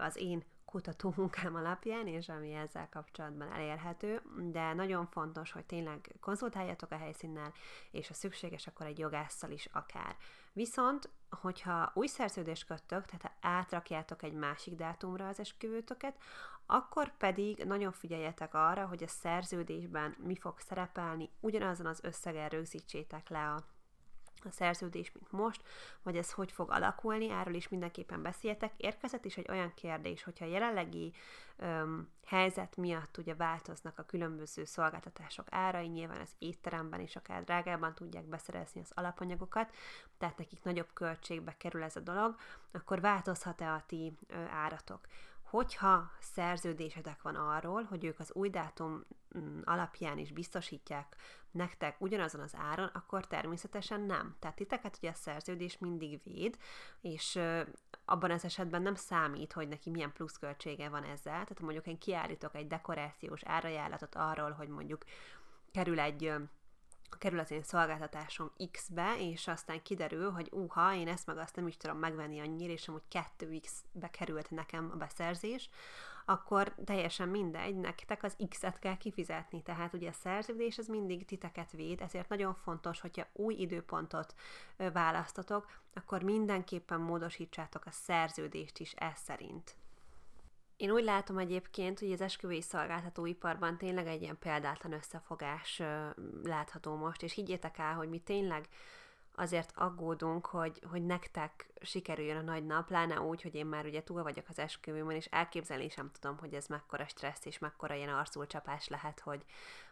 Az 0.01 0.17
én 0.17 0.45
kutató 0.71 1.15
alapján, 1.55 2.07
és 2.07 2.29
ami 2.29 2.53
ezzel 2.53 2.89
kapcsolatban 2.89 3.53
elérhető, 3.53 4.23
de 4.37 4.73
nagyon 4.73 5.07
fontos, 5.07 5.53
hogy 5.53 5.65
tényleg 5.65 6.15
konzultáljatok 6.21 6.91
a 6.91 6.97
helyszínnel, 6.97 7.53
és 7.91 8.09
ha 8.09 8.15
szükséges, 8.15 8.67
akkor 8.67 8.87
egy 8.87 8.99
jogásszal 8.99 9.51
is 9.51 9.69
akár. 9.73 10.17
Viszont, 10.53 11.09
hogyha 11.31 11.91
új 11.95 12.07
szerződést 12.07 12.67
köttök, 12.67 13.07
tehát 13.07 13.37
átrakjátok 13.41 14.23
egy 14.23 14.33
másik 14.33 14.75
dátumra 14.75 15.29
az 15.29 15.41
esküvőtöket, 15.41 16.19
akkor 16.67 17.17
pedig 17.17 17.65
nagyon 17.65 17.93
figyeljetek 17.93 18.55
arra, 18.55 18.87
hogy 18.87 19.03
a 19.03 19.09
szerződésben 19.09 20.17
mi 20.19 20.37
fog 20.37 20.59
szerepelni, 20.59 21.31
ugyanazon 21.41 21.87
az 21.87 22.01
összegen 22.03 22.49
rögzítsétek 22.49 23.29
le 23.29 23.49
a 23.49 23.65
a 24.44 24.51
szerződés, 24.51 25.12
mint 25.12 25.33
most, 25.33 25.62
vagy 26.03 26.16
ez 26.16 26.33
hogy 26.33 26.53
fog 26.53 26.70
alakulni, 26.70 27.31
erről 27.31 27.55
is 27.55 27.68
mindenképpen 27.68 28.22
beszéltek. 28.22 28.72
Érkezett 28.77 29.24
is 29.24 29.37
egy 29.37 29.51
olyan 29.51 29.72
kérdés, 29.74 30.22
hogyha 30.22 30.44
a 30.44 30.48
jelenlegi 30.48 31.12
öm, 31.57 32.09
helyzet 32.27 32.77
miatt 32.77 33.18
ugye 33.18 33.35
változnak 33.35 33.98
a 33.98 34.05
különböző 34.05 34.64
szolgáltatások 34.64 35.46
árai, 35.51 35.87
nyilván 35.87 36.20
az 36.20 36.33
étteremben 36.38 37.01
is 37.01 37.16
akár 37.16 37.44
drágában 37.44 37.94
tudják 37.94 38.24
beszerezni 38.24 38.81
az 38.81 38.92
alapanyagokat, 38.94 39.74
tehát 40.18 40.38
nekik 40.38 40.62
nagyobb 40.62 40.88
költségbe 40.92 41.57
kerül 41.57 41.83
ez 41.83 41.96
a 41.96 42.01
dolog, 42.01 42.37
akkor 42.72 43.01
változhat-e 43.01 43.72
a 43.72 43.83
ti 43.87 44.12
ö, 44.27 44.37
áratok? 44.37 45.01
Hogyha 45.42 46.11
szerződésetek 46.20 47.22
van 47.22 47.35
arról, 47.35 47.83
hogy 47.83 48.05
ők 48.05 48.18
az 48.18 48.33
új 48.33 48.51
dátum 48.51 49.05
alapján 49.64 50.19
is 50.19 50.33
biztosítják 50.33 51.17
nektek 51.51 52.01
ugyanazon 52.01 52.41
az 52.41 52.55
áron, 52.57 52.87
akkor 52.87 53.27
természetesen 53.27 54.01
nem. 54.01 54.37
Tehát 54.38 54.57
titeket 54.57 54.97
ugye 54.97 55.11
a 55.11 55.14
szerződés 55.14 55.79
mindig 55.79 56.21
véd, 56.25 56.59
és 57.01 57.38
abban 58.05 58.31
az 58.31 58.45
esetben 58.45 58.83
nem 58.83 58.95
számít, 58.95 59.53
hogy 59.53 59.69
neki 59.69 59.91
milyen 59.91 60.12
pluszköltsége 60.12 60.88
van 60.88 61.05
ezzel. 61.05 61.33
Tehát 61.33 61.61
mondjuk 61.61 61.87
én 61.87 61.99
kiállítok 61.99 62.55
egy 62.55 62.67
dekorációs 62.67 63.43
árajánlatot 63.45 64.14
arról, 64.14 64.51
hogy 64.51 64.69
mondjuk 64.69 65.05
kerül 65.73 66.01
egy 66.01 66.33
kerül 67.19 67.38
az 67.38 67.51
én 67.51 67.62
szolgáltatásom 67.62 68.53
X-be, 68.71 69.17
és 69.19 69.49
aztán 69.49 69.83
kiderül, 69.83 70.31
hogy 70.31 70.49
uha, 70.53 70.95
én 70.95 71.09
ezt 71.09 71.27
meg 71.27 71.38
azt 71.38 71.57
nem 71.57 71.67
is 71.67 71.77
tudom 71.77 71.99
megvenni 71.99 72.41
annyira, 72.41 72.73
és 72.73 72.88
amúgy 72.88 73.03
2X-be 73.11 74.11
került 74.11 74.51
nekem 74.51 74.91
a 74.93 74.97
beszerzés, 74.97 75.71
akkor 76.29 76.75
teljesen 76.85 77.29
mindegy, 77.29 77.77
nektek 77.77 78.23
az 78.23 78.37
X-et 78.49 78.79
kell 78.79 78.97
kifizetni. 78.97 79.62
Tehát 79.62 79.93
ugye 79.93 80.09
a 80.09 80.12
szerződés 80.12 80.79
az 80.79 80.87
mindig 80.87 81.25
titeket 81.25 81.73
véd, 81.73 82.01
ezért 82.01 82.29
nagyon 82.29 82.55
fontos, 82.55 83.01
hogyha 83.01 83.27
új 83.33 83.55
időpontot 83.55 84.35
választotok, 84.93 85.67
akkor 85.95 86.23
mindenképpen 86.23 87.01
módosítsátok 87.01 87.87
a 87.87 87.91
szerződést 87.91 88.79
is 88.79 88.93
ez 88.93 89.19
szerint. 89.19 89.77
Én 90.77 90.91
úgy 90.91 91.05
látom 91.05 91.38
egyébként, 91.38 91.99
hogy 91.99 92.12
az 92.12 92.21
esküvői 92.21 92.62
szolgáltatóiparban 92.62 93.79
tényleg 93.79 94.07
egy 94.07 94.23
ilyen 94.23 94.38
példátlan 94.38 94.93
összefogás 94.93 95.83
látható 96.43 96.97
most, 96.97 97.23
és 97.23 97.33
higgyétek 97.33 97.79
el, 97.79 97.95
hogy 97.95 98.09
mi 98.09 98.19
tényleg 98.19 98.69
azért 99.38 99.72
aggódunk, 99.74 100.46
hogy, 100.46 100.83
hogy 100.90 101.07
nektek 101.07 101.66
sikerüljön 101.81 102.37
a 102.37 102.40
nagy 102.40 102.66
nap, 102.66 102.87
pláne 102.87 103.20
úgy, 103.20 103.42
hogy 103.42 103.55
én 103.55 103.66
már 103.66 103.85
ugye 103.85 104.03
túl 104.03 104.22
vagyok 104.22 104.44
az 104.48 104.59
esküvőmön, 104.59 105.16
és 105.16 105.27
elképzelni 105.27 105.88
sem 105.88 106.11
tudom, 106.20 106.38
hogy 106.38 106.55
ez 106.55 106.66
mekkora 106.66 107.07
stressz 107.07 107.44
és 107.44 107.59
mekkora 107.59 107.94
ilyen 107.94 108.14
arculcsapás 108.14 108.88
lehet, 108.88 109.20
hogy, 109.20 109.44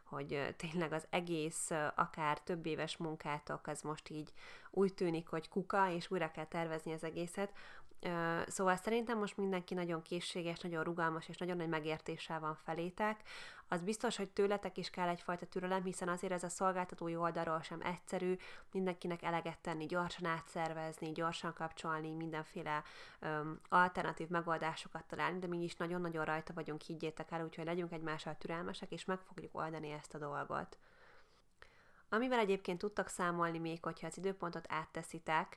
hogy 0.04 0.54
tényleg 0.56 0.92
az 0.92 1.06
egész, 1.10 1.70
akár 1.94 2.40
több 2.40 2.66
éves 2.66 2.96
munkátok, 2.96 3.66
az 3.66 3.82
most 3.82 4.08
így 4.08 4.32
úgy 4.70 4.94
tűnik, 4.94 5.28
hogy 5.28 5.48
kuka, 5.48 5.90
és 5.90 6.10
újra 6.10 6.30
kell 6.30 6.46
tervezni 6.46 6.92
az 6.92 7.04
egészet, 7.04 7.52
Szóval 8.46 8.76
szerintem 8.76 9.18
most 9.18 9.36
mindenki 9.36 9.74
nagyon 9.74 10.02
készséges, 10.02 10.60
nagyon 10.60 10.84
rugalmas 10.84 11.28
és 11.28 11.36
nagyon 11.36 11.56
nagy 11.56 11.68
megértéssel 11.68 12.40
van 12.40 12.54
felétek. 12.64 13.20
Az 13.68 13.82
biztos, 13.82 14.16
hogy 14.16 14.28
tőletek 14.28 14.76
is 14.76 14.90
kell 14.90 15.08
egyfajta 15.08 15.46
türelem, 15.46 15.82
hiszen 15.82 16.08
azért 16.08 16.32
ez 16.32 16.42
a 16.42 16.48
szolgáltatói 16.48 17.16
oldalról 17.16 17.62
sem 17.62 17.80
egyszerű, 17.80 18.36
mindenkinek 18.72 19.22
eleget 19.22 19.58
tenni, 19.58 19.86
gyorsan 19.86 20.24
átszervezni, 20.24 21.12
gyorsan 21.12 21.52
kapcsolni, 21.52 22.14
mindenféle 22.14 22.82
um, 23.20 23.60
alternatív 23.68 24.28
megoldásokat 24.28 25.04
találni, 25.04 25.38
de 25.38 25.46
mi 25.46 25.62
is 25.62 25.76
nagyon-nagyon 25.76 26.24
rajta 26.24 26.52
vagyunk, 26.52 26.80
higgyétek 26.80 27.30
el, 27.30 27.44
úgyhogy 27.44 27.64
legyünk 27.64 27.92
egymással 27.92 28.36
türelmesek, 28.38 28.90
és 28.90 29.04
meg 29.04 29.18
fogjuk 29.18 29.54
oldani 29.54 29.90
ezt 29.90 30.14
a 30.14 30.18
dolgot. 30.18 30.78
Amivel 32.08 32.38
egyébként 32.38 32.78
tudtak 32.78 33.08
számolni 33.08 33.58
még, 33.58 33.82
hogyha 33.82 34.06
az 34.06 34.18
időpontot 34.18 34.66
átteszitek, 34.68 35.56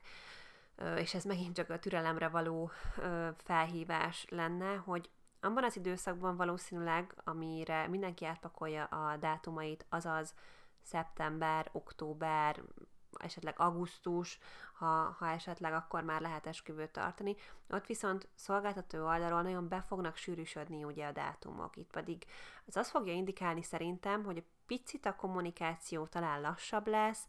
és 0.96 1.14
ez 1.14 1.24
megint 1.24 1.54
csak 1.54 1.70
a 1.70 1.78
türelemre 1.78 2.28
való 2.28 2.70
felhívás 3.36 4.26
lenne, 4.28 4.74
hogy 4.74 5.10
abban 5.40 5.64
az 5.64 5.76
időszakban 5.76 6.36
valószínűleg, 6.36 7.14
amire 7.24 7.88
mindenki 7.88 8.24
átpakolja 8.24 8.84
a 8.84 9.16
dátumait, 9.16 9.86
azaz 9.88 10.34
szeptember, 10.82 11.68
október, 11.72 12.62
esetleg 13.18 13.54
augusztus, 13.58 14.38
ha, 14.74 15.16
ha 15.18 15.28
esetleg 15.28 15.72
akkor 15.72 16.02
már 16.02 16.20
lehet 16.20 16.46
esküvőt 16.46 16.90
tartani. 16.90 17.36
Ott 17.68 17.86
viszont 17.86 18.28
szolgáltató 18.34 19.06
oldalról 19.06 19.42
nagyon 19.42 19.68
be 19.68 19.80
fognak 19.80 20.16
sűrűsödni 20.16 20.84
ugye 20.84 21.06
a 21.06 21.12
dátumok. 21.12 21.76
Itt 21.76 21.90
pedig 21.90 22.24
az 22.66 22.76
azt 22.76 22.90
fogja 22.90 23.12
indikálni 23.12 23.62
szerintem, 23.62 24.24
hogy 24.24 24.44
picit 24.66 25.06
a 25.06 25.16
kommunikáció 25.16 26.06
talán 26.06 26.40
lassabb 26.40 26.86
lesz, 26.86 27.26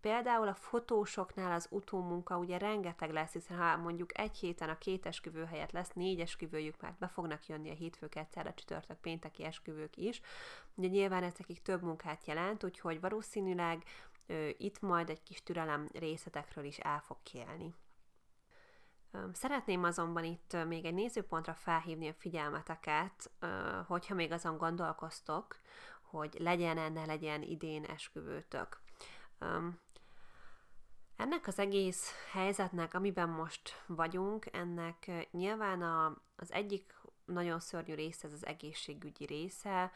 Például 0.00 0.48
a 0.48 0.54
fotósoknál 0.54 1.52
az 1.52 1.66
utómunka 1.70 2.38
ugye 2.38 2.58
rengeteg 2.58 3.12
lesz, 3.12 3.32
hiszen 3.32 3.56
ha 3.56 3.76
mondjuk 3.76 4.18
egy 4.18 4.36
héten 4.36 4.68
a 4.68 4.78
két 4.78 5.06
esküvő 5.06 5.44
helyett 5.44 5.72
lesz 5.72 5.92
négy 5.92 6.20
esküvőjük, 6.20 6.80
mert 6.80 6.98
be 6.98 7.08
fognak 7.08 7.46
jönni 7.46 7.70
a 7.70 7.74
hétfők 7.74 8.14
egyszer, 8.14 8.46
a 8.46 8.54
csütörtök, 8.54 9.00
pénteki 9.00 9.44
esküvők 9.44 9.96
is, 9.96 10.20
ugye 10.74 10.88
nyilván 10.88 11.22
ez 11.22 11.32
nekik 11.38 11.62
több 11.62 11.82
munkát 11.82 12.26
jelent, 12.26 12.64
úgyhogy 12.64 13.00
valószínűleg 13.00 13.82
ö, 14.26 14.48
itt 14.56 14.80
majd 14.80 15.10
egy 15.10 15.22
kis 15.22 15.42
türelem 15.42 15.88
részletekről 15.92 16.64
is 16.64 16.78
el 16.78 17.00
fog 17.00 17.16
kélni. 17.22 17.74
Szeretném 19.32 19.84
azonban 19.84 20.24
itt 20.24 20.56
még 20.66 20.84
egy 20.84 20.94
nézőpontra 20.94 21.54
felhívni 21.54 22.08
a 22.08 22.14
figyelmeteket, 22.14 23.30
hogyha 23.86 24.14
még 24.14 24.32
azon 24.32 24.56
gondolkoztok, 24.56 25.56
hogy 26.02 26.36
legyen-e, 26.38 26.88
ne 26.88 27.04
legyen 27.04 27.42
idén 27.42 27.84
esküvőtök. 27.84 28.80
Ennek 31.18 31.46
az 31.46 31.58
egész 31.58 32.12
helyzetnek, 32.32 32.94
amiben 32.94 33.28
most 33.28 33.82
vagyunk, 33.86 34.46
ennek 34.52 35.10
nyilván 35.30 35.82
a, 35.82 36.16
az 36.36 36.52
egyik 36.52 36.94
nagyon 37.24 37.60
szörnyű 37.60 37.94
része, 37.94 38.26
ez 38.26 38.32
az 38.32 38.46
egészségügyi 38.46 39.24
része, 39.24 39.92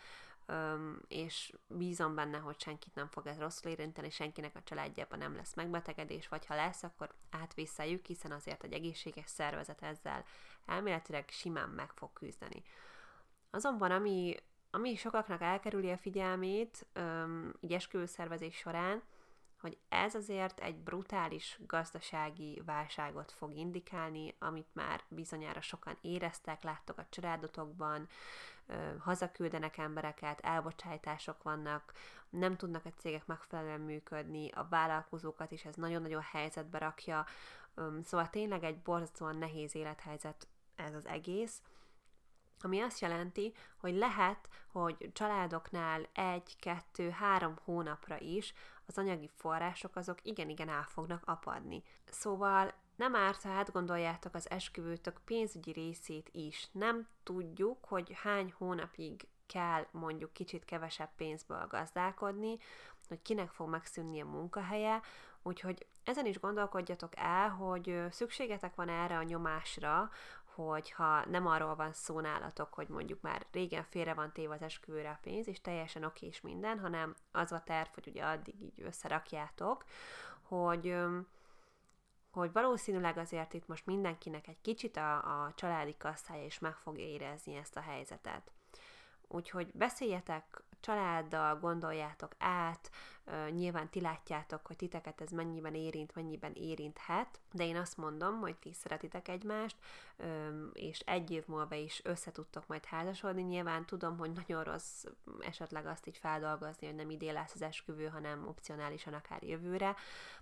és 1.09 1.53
bízom 1.67 2.15
benne, 2.15 2.39
hogy 2.39 2.61
senkit 2.61 2.95
nem 2.95 3.09
fog 3.09 3.27
ez 3.27 3.39
rosszul 3.39 3.71
érinteni, 3.71 4.11
senkinek 4.11 4.57
a 4.57 4.63
családjában 4.63 5.19
nem 5.19 5.37
lesz 5.37 5.55
megbetegedés, 5.55 6.29
vagy 6.29 6.47
ha 6.47 6.55
lesz, 6.55 6.83
akkor 6.83 7.15
átvészeljük, 7.31 8.07
hiszen 8.07 8.33
azért 8.33 8.65
egy 8.65 8.73
egészséges 8.73 9.31
szervezet 9.31 9.83
ezzel 9.83 10.25
elméletileg 10.67 11.29
simán 11.29 11.69
meg 11.69 11.93
fog 11.93 12.13
küzdeni. 12.13 12.63
Azonban, 13.51 13.91
ami, 13.91 14.37
ami 14.71 14.95
sokaknak 14.97 15.41
elkerüli 15.41 15.91
a 15.91 15.99
figyelmét, 15.99 16.87
így 17.61 17.73
esküvőszervezés 17.73 18.57
során, 18.57 19.03
hogy 19.63 19.79
ez 19.89 20.15
azért 20.15 20.61
egy 20.61 20.77
brutális 20.77 21.59
gazdasági 21.67 22.63
válságot 22.67 23.33
fog 23.33 23.57
indikálni, 23.57 24.35
amit 24.39 24.69
már 24.73 25.01
bizonyára 25.09 25.61
sokan 25.61 25.97
éreztek, 26.01 26.63
láttok 26.63 26.99
a 26.99 27.07
családotokban, 27.09 28.09
hazaküldenek 28.99 29.79
embereket, 29.79 30.41
elbocsájtások 30.41 31.43
vannak, 31.43 31.93
nem 32.31 32.57
tudnak 32.57 32.85
a 32.85 32.93
cégek 32.97 33.27
megfelelően 33.27 33.81
működni, 33.81 34.51
a 34.51 34.67
vállalkozókat 34.71 35.51
is 35.51 35.65
ez 35.65 35.75
nagyon-nagyon 35.75 36.23
helyzetbe 36.23 36.79
rakja, 36.79 37.27
szóval 38.05 38.31
tényleg 38.31 38.65
egy 38.65 38.79
borzasztóan 38.79 39.37
nehéz 39.37 39.75
élethelyzet 39.75 40.49
ez 40.77 40.95
az 40.95 41.07
egész, 41.07 41.63
ami 42.65 42.81
azt 42.81 43.01
jelenti, 43.01 43.55
hogy 43.77 43.95
lehet, 43.95 44.49
hogy 44.67 45.11
családoknál 45.13 46.09
egy, 46.13 46.57
kettő, 46.61 47.11
három 47.11 47.55
hónapra 47.65 48.19
is 48.19 48.55
az 48.87 48.99
anyagi 48.99 49.31
források 49.37 49.97
azok 49.97 50.19
igen-igen 50.23 50.69
el 50.69 50.87
fognak 50.89 51.23
apadni. 51.25 51.83
Szóval 52.05 52.73
nem 52.97 53.15
árt, 53.15 53.43
ha 53.43 53.51
átgondoljátok 53.51 54.35
az 54.35 54.51
esküvőtök 54.51 55.21
pénzügyi 55.25 55.73
részét 55.73 56.29
is. 56.33 56.69
Nem 56.73 57.09
tudjuk, 57.23 57.85
hogy 57.85 58.13
hány 58.23 58.55
hónapig 58.59 59.29
kell 59.47 59.87
mondjuk 59.91 60.33
kicsit 60.33 60.65
kevesebb 60.65 61.11
pénzből 61.17 61.67
gazdálkodni, 61.67 62.59
hogy 63.09 63.23
kinek 63.23 63.51
fog 63.51 63.69
megszűnni 63.69 64.21
a 64.21 64.27
munkahelye, 64.27 65.01
úgyhogy 65.43 65.87
ezen 66.05 66.27
is 66.27 66.41
gondolkodjatok 66.41 67.13
el, 67.17 67.49
hogy 67.49 68.03
szükségetek 68.11 68.75
van 68.75 68.89
erre 68.89 69.17
a 69.17 69.23
nyomásra, 69.23 70.11
hogyha 70.55 71.25
nem 71.25 71.47
arról 71.47 71.75
van 71.75 71.93
szó 71.93 72.21
nálatok, 72.21 72.75
hogy 72.75 72.89
mondjuk 72.89 73.21
már 73.21 73.47
régen 73.53 73.85
félre 73.85 74.15
van 74.15 74.33
téve 74.33 74.55
az 74.55 74.63
esküvőre 74.63 75.11
a 75.11 75.19
pénz, 75.23 75.49
és 75.49 75.61
teljesen 75.61 76.05
oké 76.05 76.27
és 76.27 76.41
minden, 76.41 76.79
hanem 76.79 77.15
az 77.31 77.53
a 77.53 77.63
terv, 77.65 77.89
hogy 77.95 78.07
ugye 78.07 78.25
addig 78.25 78.61
így 78.61 78.83
összerakjátok, 78.83 79.85
hogy 80.43 80.97
hogy 82.33 82.53
valószínűleg 82.53 83.17
azért 83.17 83.55
itt 83.55 83.67
most 83.67 83.87
mindenkinek 83.87 84.49
egy 84.49 84.61
kicsit 84.61 84.97
a, 84.97 85.15
a 85.17 85.53
családi 85.55 85.97
kasszája 85.97 86.45
is 86.45 86.59
meg 86.59 86.75
fog 86.75 86.99
érezni 86.99 87.57
ezt 87.57 87.77
a 87.77 87.81
helyzetet. 87.81 88.53
Úgyhogy 89.29 89.71
beszéljetek 89.75 90.63
családdal, 90.83 91.59
gondoljátok 91.59 92.33
át, 92.39 92.91
nyilván 93.51 93.89
ti 93.89 94.01
látjátok, 94.01 94.67
hogy 94.67 94.77
titeket 94.77 95.21
ez 95.21 95.31
mennyiben 95.31 95.75
érint, 95.75 96.15
mennyiben 96.15 96.53
érinthet, 96.55 97.41
de 97.53 97.65
én 97.65 97.77
azt 97.77 97.97
mondom, 97.97 98.41
hogy 98.41 98.57
ti 98.57 98.73
szeretitek 98.73 99.29
egymást, 99.29 99.77
és 100.73 100.99
egy 100.99 101.31
év 101.31 101.47
múlva 101.47 101.75
is 101.75 102.01
összetudtok 102.05 102.67
majd 102.67 102.85
házasodni. 102.85 103.43
Nyilván 103.43 103.87
tudom, 103.87 104.19
hogy 104.19 104.33
nagyon 104.33 104.65
rossz 104.65 105.05
esetleg 105.41 105.87
azt 105.87 106.07
így 106.07 106.17
feldolgozni, 106.17 106.87
hogy 106.87 106.97
nem 106.97 107.11
idén 107.11 107.33
lesz 107.33 107.55
az 107.55 107.63
esküvő, 107.63 108.07
hanem 108.07 108.49
opcionálisan 108.49 109.15
akár 109.15 109.43
jövőre, 109.43 109.97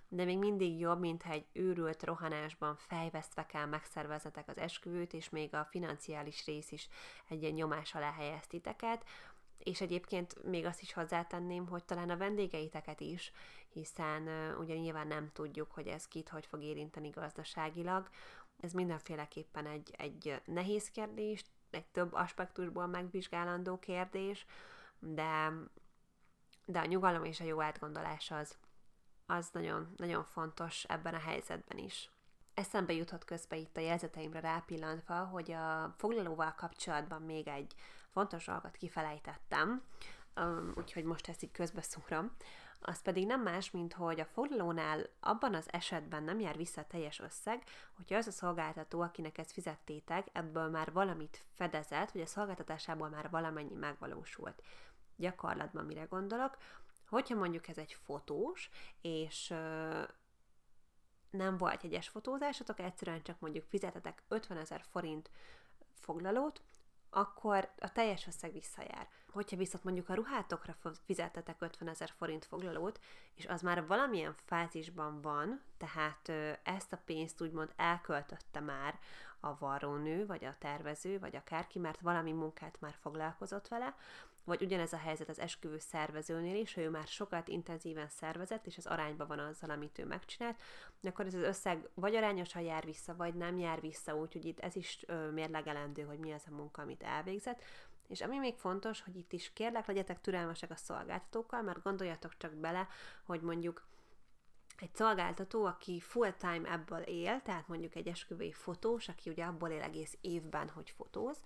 de 0.07 0.23
még 0.25 0.37
mindig 0.37 0.79
jobb, 0.79 0.99
mint 0.99 1.23
egy 1.25 1.45
őrült 1.53 2.03
rohanásban 2.03 2.75
fejvesztve 2.75 3.45
kell 3.45 3.65
megszervezetek 3.65 4.47
az 4.47 4.57
esküvőt, 4.57 5.13
és 5.13 5.29
még 5.29 5.53
a 5.53 5.67
financiális 5.69 6.45
rész 6.45 6.71
is 6.71 6.89
egy 7.29 7.41
ilyen 7.41 7.53
nyomás 7.53 7.95
alá 7.95 8.11
helyeztiteket, 8.11 9.05
és 9.63 9.81
egyébként 9.81 10.43
még 10.43 10.65
azt 10.65 10.81
is 10.81 10.93
hozzátenném, 10.93 11.67
hogy 11.67 11.83
talán 11.83 12.09
a 12.09 12.17
vendégeiteket 12.17 12.99
is, 12.99 13.31
hiszen 13.69 14.27
ugye 14.59 14.75
nyilván 14.75 15.07
nem 15.07 15.29
tudjuk, 15.33 15.71
hogy 15.71 15.87
ez 15.87 16.07
kit 16.07 16.29
hogy 16.29 16.45
fog 16.45 16.61
érinteni 16.61 17.09
gazdaságilag. 17.09 18.09
Ez 18.59 18.71
mindenféleképpen 18.71 19.65
egy, 19.65 19.93
egy 19.97 20.41
nehéz 20.45 20.89
kérdés, 20.89 21.43
egy 21.69 21.85
több 21.85 22.13
aspektusból 22.13 22.87
megvizsgálandó 22.87 23.79
kérdés, 23.79 24.45
de, 24.99 25.53
de 26.65 26.79
a 26.79 26.85
nyugalom 26.85 27.23
és 27.23 27.39
a 27.39 27.43
jó 27.43 27.61
átgondolás 27.61 28.31
az, 28.31 28.57
az 29.25 29.49
nagyon, 29.51 29.93
nagyon 29.97 30.23
fontos 30.23 30.83
ebben 30.83 31.13
a 31.13 31.19
helyzetben 31.19 31.77
is. 31.77 32.09
Eszembe 32.53 32.93
jutott 32.93 33.25
közben 33.25 33.59
itt 33.59 33.77
a 33.77 33.79
jelzeteimre 33.79 34.39
rápillantva, 34.39 35.25
hogy 35.25 35.51
a 35.51 35.95
foglalóval 35.97 36.53
kapcsolatban 36.57 37.21
még 37.21 37.47
egy 37.47 37.73
fontos 38.11 38.45
dolgot 38.45 38.77
kifelejtettem, 38.77 39.83
úgyhogy 40.75 41.03
most 41.03 41.29
ezt 41.29 41.43
így 41.43 41.51
közbeszúrom. 41.51 42.31
Az 42.83 43.01
pedig 43.01 43.25
nem 43.25 43.41
más, 43.41 43.71
mint 43.71 43.93
hogy 43.93 44.19
a 44.19 44.25
foglalónál 44.25 45.09
abban 45.19 45.53
az 45.53 45.67
esetben 45.71 46.23
nem 46.23 46.39
jár 46.39 46.57
vissza 46.57 46.81
a 46.81 46.87
teljes 46.87 47.19
összeg, 47.19 47.63
hogyha 47.93 48.15
az 48.15 48.27
a 48.27 48.31
szolgáltató, 48.31 49.01
akinek 49.01 49.37
ezt 49.37 49.51
fizettétek, 49.51 50.27
ebből 50.31 50.69
már 50.69 50.91
valamit 50.91 51.43
fedezett, 51.53 52.11
vagy 52.11 52.21
a 52.21 52.25
szolgáltatásából 52.25 53.09
már 53.09 53.29
valamennyi 53.29 53.75
megvalósult. 53.75 54.63
Gyakorlatban 55.15 55.85
mire 55.85 56.03
gondolok? 56.03 56.57
Hogyha 57.09 57.35
mondjuk 57.35 57.67
ez 57.67 57.77
egy 57.77 57.97
fotós, 58.03 58.69
és 59.01 59.53
nem 61.29 61.57
volt 61.57 61.83
egyes 61.83 62.07
fotózásotok, 62.07 62.79
egyszerűen 62.79 63.21
csak 63.21 63.39
mondjuk 63.39 63.65
fizetetek 63.65 64.23
50 64.27 64.57
ezer 64.57 64.83
forint 64.91 65.29
foglalót, 65.93 66.61
akkor 67.11 67.69
a 67.79 67.91
teljes 67.91 68.27
összeg 68.27 68.53
visszajár. 68.53 69.07
Hogyha 69.31 69.57
viszont 69.57 69.83
mondjuk 69.83 70.09
a 70.09 70.13
ruhátokra 70.13 70.75
fizettetek 71.05 71.61
50 71.61 71.87
ezer 71.87 72.11
forint 72.17 72.45
foglalót, 72.45 72.99
és 73.33 73.45
az 73.45 73.61
már 73.61 73.87
valamilyen 73.87 74.35
fázisban 74.45 75.21
van, 75.21 75.61
tehát 75.77 76.31
ezt 76.63 76.93
a 76.93 77.01
pénzt 77.05 77.41
úgymond 77.41 77.73
elköltötte 77.75 78.59
már 78.59 78.99
a 79.39 79.57
varrónő, 79.57 80.25
vagy 80.25 80.45
a 80.45 80.55
tervező, 80.59 81.19
vagy 81.19 81.35
akárki, 81.35 81.79
mert 81.79 81.99
valami 81.99 82.31
munkát 82.31 82.77
már 82.79 82.95
foglalkozott 83.01 83.67
vele, 83.67 83.95
vagy 84.43 84.61
ugyanez 84.61 84.93
a 84.93 84.97
helyzet 84.97 85.29
az 85.29 85.39
esküvő 85.39 85.79
szervezőnél 85.79 86.55
is, 86.55 86.73
hogy 86.73 86.83
ő 86.83 86.89
már 86.89 87.07
sokat 87.07 87.47
intenzíven 87.47 88.09
szervezett, 88.09 88.65
és 88.65 88.77
az 88.77 88.85
arányban 88.85 89.27
van 89.27 89.39
azzal, 89.39 89.69
amit 89.69 89.99
ő 89.99 90.05
megcsinált, 90.05 90.61
akkor 91.03 91.25
ez 91.25 91.33
az 91.33 91.41
összeg 91.41 91.89
vagy 91.93 92.15
arányosan 92.15 92.61
jár 92.61 92.85
vissza, 92.85 93.15
vagy 93.15 93.33
nem 93.33 93.57
jár 93.57 93.81
vissza, 93.81 94.15
úgyhogy 94.15 94.45
itt 94.45 94.59
ez 94.59 94.75
is 94.75 95.05
mérlegelendő, 95.33 96.01
hogy 96.01 96.19
mi 96.19 96.31
az 96.31 96.43
a 96.47 96.55
munka, 96.55 96.81
amit 96.81 97.03
elvégzett. 97.03 97.63
És 98.07 98.21
ami 98.21 98.37
még 98.37 98.55
fontos, 98.55 99.01
hogy 99.01 99.15
itt 99.15 99.33
is 99.33 99.53
kérlek, 99.53 99.87
legyetek 99.87 100.21
türelmesek 100.21 100.71
a 100.71 100.75
szolgáltatókkal, 100.75 101.61
mert 101.61 101.83
gondoljatok 101.83 102.37
csak 102.37 102.53
bele, 102.53 102.87
hogy 103.23 103.41
mondjuk 103.41 103.89
egy 104.77 104.95
szolgáltató, 104.95 105.65
aki 105.65 105.99
full-time 105.99 106.71
ebből 106.71 107.01
él, 107.01 107.41
tehát 107.41 107.67
mondjuk 107.67 107.95
egy 107.95 108.07
esküvői 108.07 108.51
fotós, 108.51 109.07
aki 109.07 109.29
ugye 109.29 109.43
abból 109.43 109.69
él 109.69 109.81
egész 109.81 110.17
évben, 110.21 110.69
hogy 110.69 110.89
fotóz, 110.89 111.37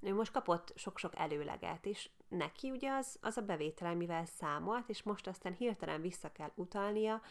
ő 0.00 0.14
most 0.14 0.32
kapott 0.32 0.72
sok-sok 0.76 1.16
előleget, 1.16 1.86
és 1.86 2.08
neki 2.32 2.70
ugye 2.70 2.90
az, 2.90 3.18
az 3.20 3.36
a 3.36 3.42
bevétel, 3.42 3.94
mivel 3.94 4.24
számolt, 4.24 4.88
és 4.88 5.02
most 5.02 5.26
aztán 5.26 5.52
hirtelen 5.52 6.00
vissza 6.00 6.32
kell 6.32 6.50
utalnia 6.54 7.22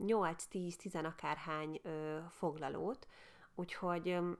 8-10-10 0.00 1.04
akárhány 1.04 1.80
ö, 1.82 2.18
foglalót, 2.30 3.06
úgyhogy 3.54 4.08
ö, 4.08 4.30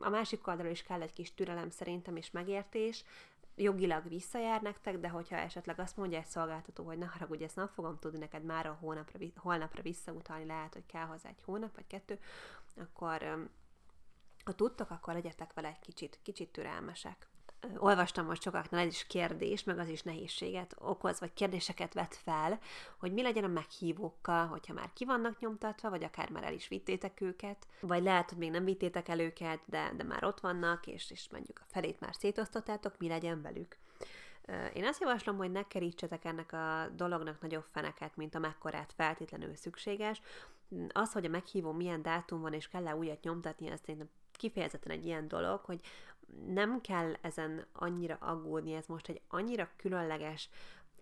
a 0.00 0.08
másik 0.08 0.46
oldalról 0.46 0.72
is 0.72 0.82
kell 0.82 1.02
egy 1.02 1.12
kis 1.12 1.34
türelem 1.34 1.70
szerintem, 1.70 2.16
és 2.16 2.30
megértés, 2.30 3.04
jogilag 3.56 4.08
visszajár 4.08 4.62
nektek, 4.62 4.98
de 4.98 5.08
hogyha 5.08 5.36
esetleg 5.36 5.80
azt 5.80 5.96
mondja 5.96 6.18
egy 6.18 6.26
szolgáltató, 6.26 6.84
hogy 6.84 6.98
ne 6.98 7.06
haragudj, 7.06 7.44
ezt 7.44 7.56
nem 7.56 7.68
fogom 7.68 7.98
tudni 7.98 8.18
neked 8.18 8.44
már 8.44 8.66
a 8.66 8.76
hónapra, 8.80 9.18
holnapra 9.36 9.82
visszautalni, 9.82 10.44
lehet, 10.44 10.72
hogy 10.72 10.86
kell 10.86 11.04
hozzá 11.04 11.28
egy 11.28 11.42
hónap 11.44 11.74
vagy 11.74 11.86
kettő, 11.86 12.18
akkor 12.76 13.48
ha 14.44 14.52
tudtok, 14.52 14.90
akkor 14.90 15.14
legyetek 15.14 15.52
vele 15.52 15.68
egy 15.68 15.80
kicsit, 15.80 16.18
kicsit 16.22 16.52
türelmesek 16.52 17.28
olvastam 17.78 18.26
most 18.26 18.42
sokaknál 18.42 18.86
ez 18.86 18.92
is 18.92 19.06
kérdés, 19.06 19.64
meg 19.64 19.78
az 19.78 19.88
is 19.88 20.02
nehézséget 20.02 20.76
okoz, 20.78 21.20
vagy 21.20 21.32
kérdéseket 21.34 21.94
vet 21.94 22.14
fel, 22.14 22.58
hogy 22.98 23.12
mi 23.12 23.22
legyen 23.22 23.44
a 23.44 23.48
meghívókkal, 23.48 24.46
hogyha 24.46 24.72
már 24.72 24.90
ki 24.92 25.04
vannak 25.04 25.38
nyomtatva, 25.38 25.90
vagy 25.90 26.04
akár 26.04 26.30
már 26.30 26.44
el 26.44 26.52
is 26.52 26.68
vittétek 26.68 27.20
őket, 27.20 27.66
vagy 27.80 28.02
lehet, 28.02 28.28
hogy 28.28 28.38
még 28.38 28.50
nem 28.50 28.64
vittétek 28.64 29.08
el 29.08 29.20
őket, 29.20 29.60
de, 29.64 29.92
de 29.96 30.02
már 30.02 30.24
ott 30.24 30.40
vannak, 30.40 30.86
és, 30.86 31.10
és 31.10 31.28
mondjuk 31.30 31.60
a 31.60 31.66
felét 31.68 32.00
már 32.00 32.14
szétosztottátok, 32.14 32.98
mi 32.98 33.08
legyen 33.08 33.42
velük. 33.42 33.76
Én 34.74 34.84
azt 34.84 35.00
javaslom, 35.00 35.36
hogy 35.36 35.50
ne 35.50 35.62
kerítsetek 35.62 36.24
ennek 36.24 36.52
a 36.52 36.88
dolognak 36.94 37.40
nagyobb 37.40 37.64
feneket, 37.70 38.16
mint 38.16 38.34
amekkorát 38.34 38.92
feltétlenül 38.96 39.54
szükséges. 39.54 40.20
Az, 40.92 41.12
hogy 41.12 41.24
a 41.24 41.28
meghívó 41.28 41.72
milyen 41.72 42.02
dátum 42.02 42.40
van, 42.40 42.52
és 42.52 42.68
kell-e 42.68 42.96
újat 42.96 43.22
nyomtatni, 43.22 43.70
az 43.70 43.80
szerintem 43.80 44.08
kifejezetten 44.36 44.92
egy 44.92 45.06
ilyen 45.06 45.28
dolog, 45.28 45.60
hogy 45.60 45.80
nem 46.46 46.80
kell 46.80 47.14
ezen 47.20 47.66
annyira 47.72 48.16
aggódni, 48.20 48.74
ez 48.74 48.86
most 48.86 49.08
egy 49.08 49.20
annyira 49.28 49.70
különleges 49.76 50.48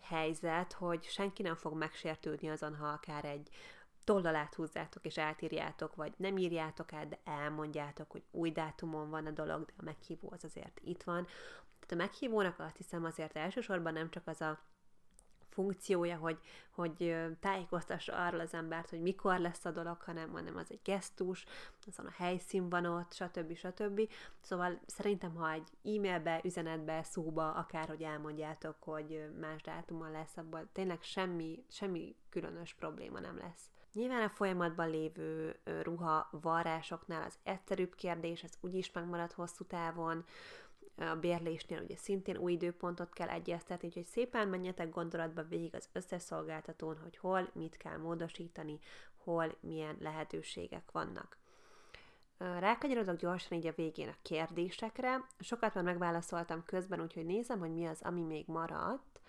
helyzet, 0.01 0.73
hogy 0.73 1.05
senki 1.05 1.43
nem 1.43 1.55
fog 1.55 1.77
megsértődni 1.77 2.51
azon, 2.51 2.77
ha 2.77 2.87
akár 2.87 3.25
egy 3.25 3.49
tollalát 4.05 4.55
húzzátok 4.55 5.05
és 5.05 5.19
átírjátok, 5.19 5.95
vagy 5.95 6.13
nem 6.17 6.37
írjátok 6.37 6.93
át, 6.93 7.09
de 7.09 7.19
elmondjátok, 7.25 8.11
hogy 8.11 8.23
új 8.31 8.51
dátumon 8.51 9.11
van 9.11 9.27
a 9.27 9.31
dolog, 9.31 9.65
de 9.65 9.73
a 9.77 9.83
meghívó 9.85 10.31
az 10.33 10.45
azért 10.45 10.81
itt 10.85 11.03
van. 11.03 11.25
Tehát 11.81 11.93
a 11.93 11.95
meghívónak 11.95 12.59
azt 12.59 12.77
hiszem 12.77 13.05
azért 13.05 13.37
elsősorban 13.37 13.93
nem 13.93 14.11
csak 14.11 14.27
az 14.27 14.41
a 14.41 14.61
funkciója, 15.55 16.17
hogy, 16.17 16.39
hogy 16.71 17.17
tájékoztassa 17.41 18.27
arról 18.27 18.41
az 18.41 18.55
embert, 18.55 18.91
hogy 18.91 19.03
mikor 19.03 19.39
lesz 19.39 19.65
a 19.65 19.71
dolog, 19.71 20.01
hanem, 20.01 20.31
hanem 20.33 20.57
az 20.57 20.67
egy 20.71 20.81
gesztus, 20.85 21.45
azon 21.87 22.07
a 22.07 22.15
helyszín 22.17 22.69
van 22.69 22.85
ott, 22.85 23.13
stb. 23.13 23.57
stb. 23.57 24.09
Szóval 24.41 24.81
szerintem, 24.87 25.35
ha 25.35 25.51
egy 25.51 25.69
e-mailbe, 25.97 26.41
üzenetbe, 26.45 27.03
szóba, 27.03 27.53
akárhogy 27.53 28.03
elmondjátok, 28.03 28.77
hogy 28.79 29.31
más 29.41 29.63
dátumon 29.63 30.11
lesz, 30.11 30.37
abban 30.37 30.69
tényleg 30.73 31.03
semmi, 31.03 31.65
semmi 31.69 32.17
különös 32.31 32.75
probléma 32.75 33.21
nem 33.21 33.39
lesz. 33.39 33.69
Nyilván 33.95 34.23
a 34.23 34.29
folyamatban 34.29 34.91
lévő 34.91 35.57
ruha 35.83 36.29
varrásoknál 36.31 37.23
az 37.23 37.39
egyszerűbb 37.43 37.95
kérdés, 37.95 38.43
ez 38.43 38.53
úgyis 38.61 38.93
megmarad 38.93 39.33
hosszú 39.33 39.65
távon, 39.65 40.25
a 40.97 41.15
bérlésnél 41.15 41.83
ugye 41.83 41.97
szintén 41.97 42.37
új 42.37 42.53
időpontot 42.53 43.13
kell 43.13 43.29
egyeztetni, 43.29 43.89
úgyhogy 43.89 44.07
szépen 44.07 44.49
menjetek 44.49 44.91
gondolatba 44.91 45.43
végig 45.43 45.75
az 45.75 45.89
összes 45.93 46.23
szolgáltatón, 46.23 46.99
hogy 47.03 47.17
hol 47.17 47.51
mit 47.53 47.77
kell 47.77 47.97
módosítani, 47.97 48.79
hol 49.17 49.55
milyen 49.61 49.97
lehetőségek 50.01 50.91
vannak. 50.93 51.37
Rákanyarodok 52.39 53.17
gyorsan 53.17 53.59
így 53.59 53.67
a 53.67 53.73
végén 53.73 54.09
a 54.09 54.17
kérdésekre. 54.23 55.27
Sokat 55.39 55.75
már 55.75 55.85
megválaszoltam 55.85 56.65
közben, 56.65 57.01
úgyhogy 57.01 57.27
nézem, 57.27 57.59
hogy 57.59 57.73
mi 57.73 57.87
az, 57.87 58.03
ami 58.03 58.23
még 58.23 58.47
maradt. 58.47 59.21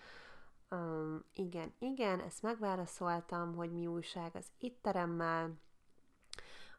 Um, 0.70 1.24
igen, 1.34 1.72
igen, 1.78 2.20
ezt 2.20 2.42
megválaszoltam, 2.42 3.54
hogy 3.54 3.72
mi 3.72 3.86
újság 3.86 4.30
az 4.34 4.46
itteremmel. 4.58 5.54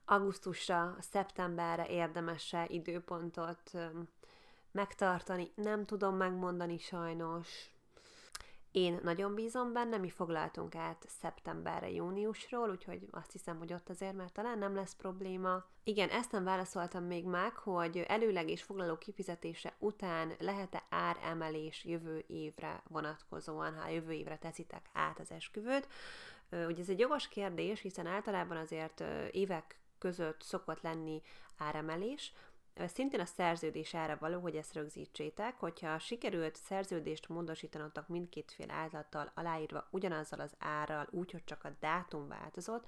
Augusztusra, 0.06 0.96
szeptemberre 1.00 1.88
érdemes-e 1.88 2.66
időpontot 2.68 3.72
um, 3.74 4.08
megtartani, 4.78 5.52
nem 5.56 5.86
tudom 5.86 6.16
megmondani 6.16 6.78
sajnos. 6.78 7.72
Én 8.72 9.00
nagyon 9.04 9.36
bízom 9.36 9.74
benne, 9.74 9.98
mi 9.98 10.10
foglaltunk 10.10 10.76
át 10.76 11.06
szeptemberre, 11.08 11.90
júniusról, 11.90 12.70
úgyhogy 12.70 13.08
azt 13.12 13.32
hiszem, 13.32 13.58
hogy 13.58 13.74
ott 13.74 13.90
azért 13.90 14.16
már 14.16 14.32
talán 14.32 14.58
nem 14.58 14.76
lesz 14.76 14.96
probléma. 14.96 15.66
Igen, 15.84 16.10
ezt 16.10 16.32
nem 16.32 16.44
válaszoltam 16.44 17.04
még 17.04 17.26
meg, 17.26 17.56
hogy 17.56 17.98
előleg 17.98 18.50
és 18.50 18.64
foglaló 18.64 18.98
kifizetése 18.98 19.74
után 19.80 20.34
lehet-e 20.40 20.84
áremelés 20.90 21.86
jövő 21.86 22.24
évre 22.28 22.84
vonatkozóan, 22.88 23.78
ha 23.78 23.90
jövő 23.90 24.12
évre 24.12 24.38
teszitek 24.38 24.90
át 24.94 25.20
az 25.20 25.32
esküvőt. 25.32 25.88
Ugye 26.52 26.82
ez 26.82 26.90
egy 26.90 27.00
jogos 27.00 27.28
kérdés, 27.28 27.82
hiszen 27.82 28.08
általában 28.08 28.58
azért 28.58 29.04
évek 29.32 29.80
között 29.98 30.42
szokott 30.42 30.82
lenni 30.82 31.22
áremelés, 31.58 32.34
Szintén 32.86 33.20
a 33.20 33.26
szerződés 33.26 33.96
ára 33.96 34.18
való, 34.20 34.40
hogy 34.40 34.56
ezt 34.56 34.74
rögzítsétek, 34.74 35.60
hogyha 35.60 36.00
sikerült 36.00 36.56
szerződést 36.56 37.30
módosítanatok 37.30 38.08
mindkét 38.08 38.52
fél 38.52 38.72
által 38.72 39.32
aláírva 39.36 39.88
ugyanazzal 39.92 40.40
az 40.40 40.56
árral, 40.60 41.08
úgyhogy 41.12 41.44
csak 41.44 41.64
a 41.64 41.76
dátum 41.80 42.28
változott, 42.28 42.88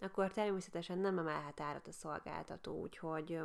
akkor 0.00 0.32
természetesen 0.32 0.98
nem 0.98 1.18
emelhet 1.18 1.60
árat 1.60 1.86
a 1.86 1.92
szolgáltató, 1.92 2.80
úgyhogy 2.80 3.40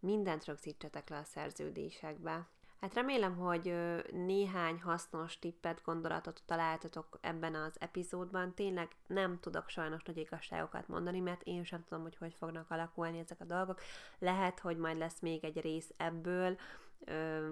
mindent 0.00 0.44
rögzítsetek 0.44 1.08
le 1.08 1.16
a 1.16 1.24
szerződésekbe. 1.24 2.46
Hát 2.80 2.94
remélem, 2.94 3.36
hogy 3.36 3.74
néhány 4.12 4.80
hasznos 4.80 5.38
tippet, 5.38 5.82
gondolatot 5.84 6.42
találtatok 6.46 7.18
ebben 7.20 7.54
az 7.54 7.76
epizódban. 7.78 8.54
Tényleg 8.54 8.88
nem 9.06 9.40
tudok 9.40 9.68
sajnos 9.68 10.02
nagy 10.02 10.16
igazságokat 10.16 10.88
mondani, 10.88 11.20
mert 11.20 11.42
én 11.42 11.64
sem 11.64 11.84
tudom, 11.88 12.02
hogy 12.02 12.16
hogy 12.16 12.34
fognak 12.38 12.70
alakulni 12.70 13.18
ezek 13.18 13.40
a 13.40 13.44
dolgok. 13.44 13.80
Lehet, 14.18 14.60
hogy 14.60 14.76
majd 14.76 14.98
lesz 14.98 15.20
még 15.20 15.44
egy 15.44 15.60
rész 15.60 15.92
ebből, 15.96 16.56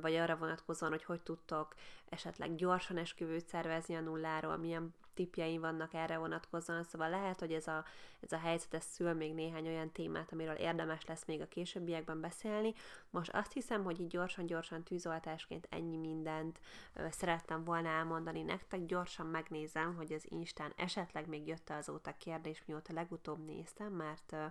vagy 0.00 0.14
arra 0.14 0.36
vonatkozóan, 0.36 0.92
hogy 0.92 1.04
hogy 1.04 1.20
tudtok 1.20 1.74
esetleg 2.08 2.54
gyorsan 2.54 2.96
esküvőt 2.96 3.46
szervezni 3.46 3.94
a 3.94 4.00
nulláról, 4.00 4.56
milyen 4.56 4.94
tipjeim 5.18 5.60
vannak 5.60 5.94
erre 5.94 6.18
vonatkozóan, 6.18 6.84
szóval 6.84 7.10
lehet, 7.10 7.40
hogy 7.40 7.52
ez 7.52 7.66
a, 7.66 7.84
ez 8.20 8.32
a 8.32 8.38
helyzet 8.38 8.74
ez 8.74 8.84
szül 8.84 9.12
még 9.12 9.34
néhány 9.34 9.66
olyan 9.66 9.92
témát, 9.92 10.32
amiről 10.32 10.54
érdemes 10.54 11.04
lesz 11.04 11.24
még 11.24 11.40
a 11.40 11.48
későbbiekben 11.48 12.20
beszélni. 12.20 12.74
Most 13.10 13.30
azt 13.30 13.52
hiszem, 13.52 13.84
hogy 13.84 14.00
így 14.00 14.08
gyorsan-gyorsan 14.08 14.82
tűzoltásként 14.82 15.66
ennyi 15.70 15.96
mindent 15.96 16.60
ö, 16.94 17.06
szerettem 17.10 17.64
volna 17.64 17.88
elmondani 17.88 18.42
nektek. 18.42 18.86
Gyorsan 18.86 19.26
megnézem, 19.26 19.94
hogy 19.94 20.12
az 20.12 20.26
Instán 20.28 20.72
esetleg 20.76 21.28
még 21.28 21.46
jött 21.46 21.70
azóta 21.70 22.14
kérdés, 22.18 22.62
mióta 22.66 22.92
legutóbb 22.92 23.44
néztem, 23.44 23.92
mert 23.92 24.32
ö, 24.32 24.46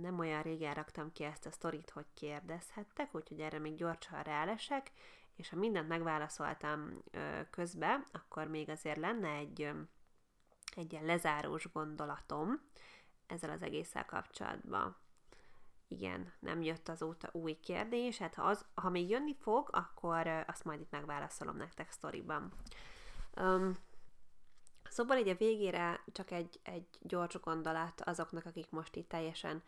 nem 0.00 0.18
olyan 0.18 0.42
régen 0.42 0.74
raktam 0.74 1.12
ki 1.12 1.24
ezt 1.24 1.46
a 1.46 1.50
sztorit, 1.50 1.90
hogy 1.90 2.06
kérdezhettek, 2.14 3.14
úgyhogy 3.14 3.40
erre 3.40 3.58
még 3.58 3.74
gyorsan 3.74 4.22
rálesek, 4.22 4.90
és 5.36 5.48
ha 5.48 5.56
mindent 5.56 5.88
megválaszoltam 5.88 7.02
közbe, 7.50 8.04
akkor 8.12 8.46
még 8.46 8.68
azért 8.68 8.98
lenne 8.98 9.28
egy, 9.28 9.70
egy 10.76 10.92
ilyen 10.92 11.04
lezárós 11.04 11.72
gondolatom 11.72 12.60
ezzel 13.26 13.50
az 13.50 13.62
egésszel 13.62 14.04
kapcsolatban. 14.04 14.96
Igen, 15.88 16.32
nem 16.38 16.62
jött 16.62 16.88
azóta 16.88 17.28
új 17.32 17.60
kérdés, 17.60 18.18
hát 18.18 18.34
ha, 18.34 18.42
az, 18.42 18.64
ha 18.74 18.90
még 18.90 19.08
jönni 19.08 19.34
fog, 19.34 19.68
akkor 19.72 20.26
azt 20.26 20.64
majd 20.64 20.80
itt 20.80 20.90
megválaszolom 20.90 21.56
nektek 21.56 21.90
sztoriban. 21.90 22.52
Um, 23.36 23.76
Szóval 24.88 25.16
így 25.16 25.28
a 25.28 25.34
végére 25.34 26.04
csak 26.12 26.30
egy, 26.30 26.60
egy 26.62 26.86
gyors 27.00 27.40
gondolat 27.40 28.00
azoknak, 28.00 28.44
akik 28.44 28.70
most 28.70 28.96
itt 28.96 29.08
teljesen 29.08 29.62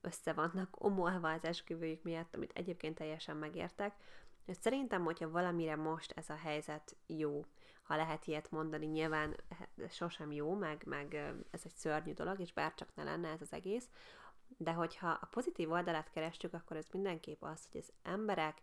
össze 0.00 0.32
vannak 0.32 0.84
omolva 0.84 1.32
az 1.32 1.44
esküvőjük 1.44 2.02
miatt, 2.02 2.34
amit 2.34 2.52
egyébként 2.54 2.94
teljesen 2.94 3.36
megértek. 3.36 3.94
Szerintem, 4.50 5.04
hogyha 5.04 5.30
valamire 5.30 5.76
most 5.76 6.12
ez 6.16 6.30
a 6.30 6.36
helyzet 6.36 6.96
jó, 7.06 7.44
ha 7.82 7.96
lehet 7.96 8.26
ilyet 8.26 8.50
mondani, 8.50 8.86
nyilván 8.86 9.36
sosem 9.88 10.32
jó, 10.32 10.54
meg, 10.54 10.82
meg 10.86 11.14
ez 11.50 11.60
egy 11.64 11.74
szörnyű 11.74 12.12
dolog, 12.12 12.40
és 12.40 12.52
bárcsak 12.52 12.88
ne 12.94 13.02
lenne 13.02 13.28
ez 13.28 13.40
az 13.40 13.52
egész, 13.52 13.88
de 14.56 14.72
hogyha 14.72 15.08
a 15.08 15.28
pozitív 15.30 15.70
oldalát 15.70 16.10
kerestük, 16.10 16.54
akkor 16.54 16.76
ez 16.76 16.86
mindenképp 16.92 17.42
az, 17.42 17.68
hogy 17.70 17.80
az 17.80 17.92
emberek 18.02 18.62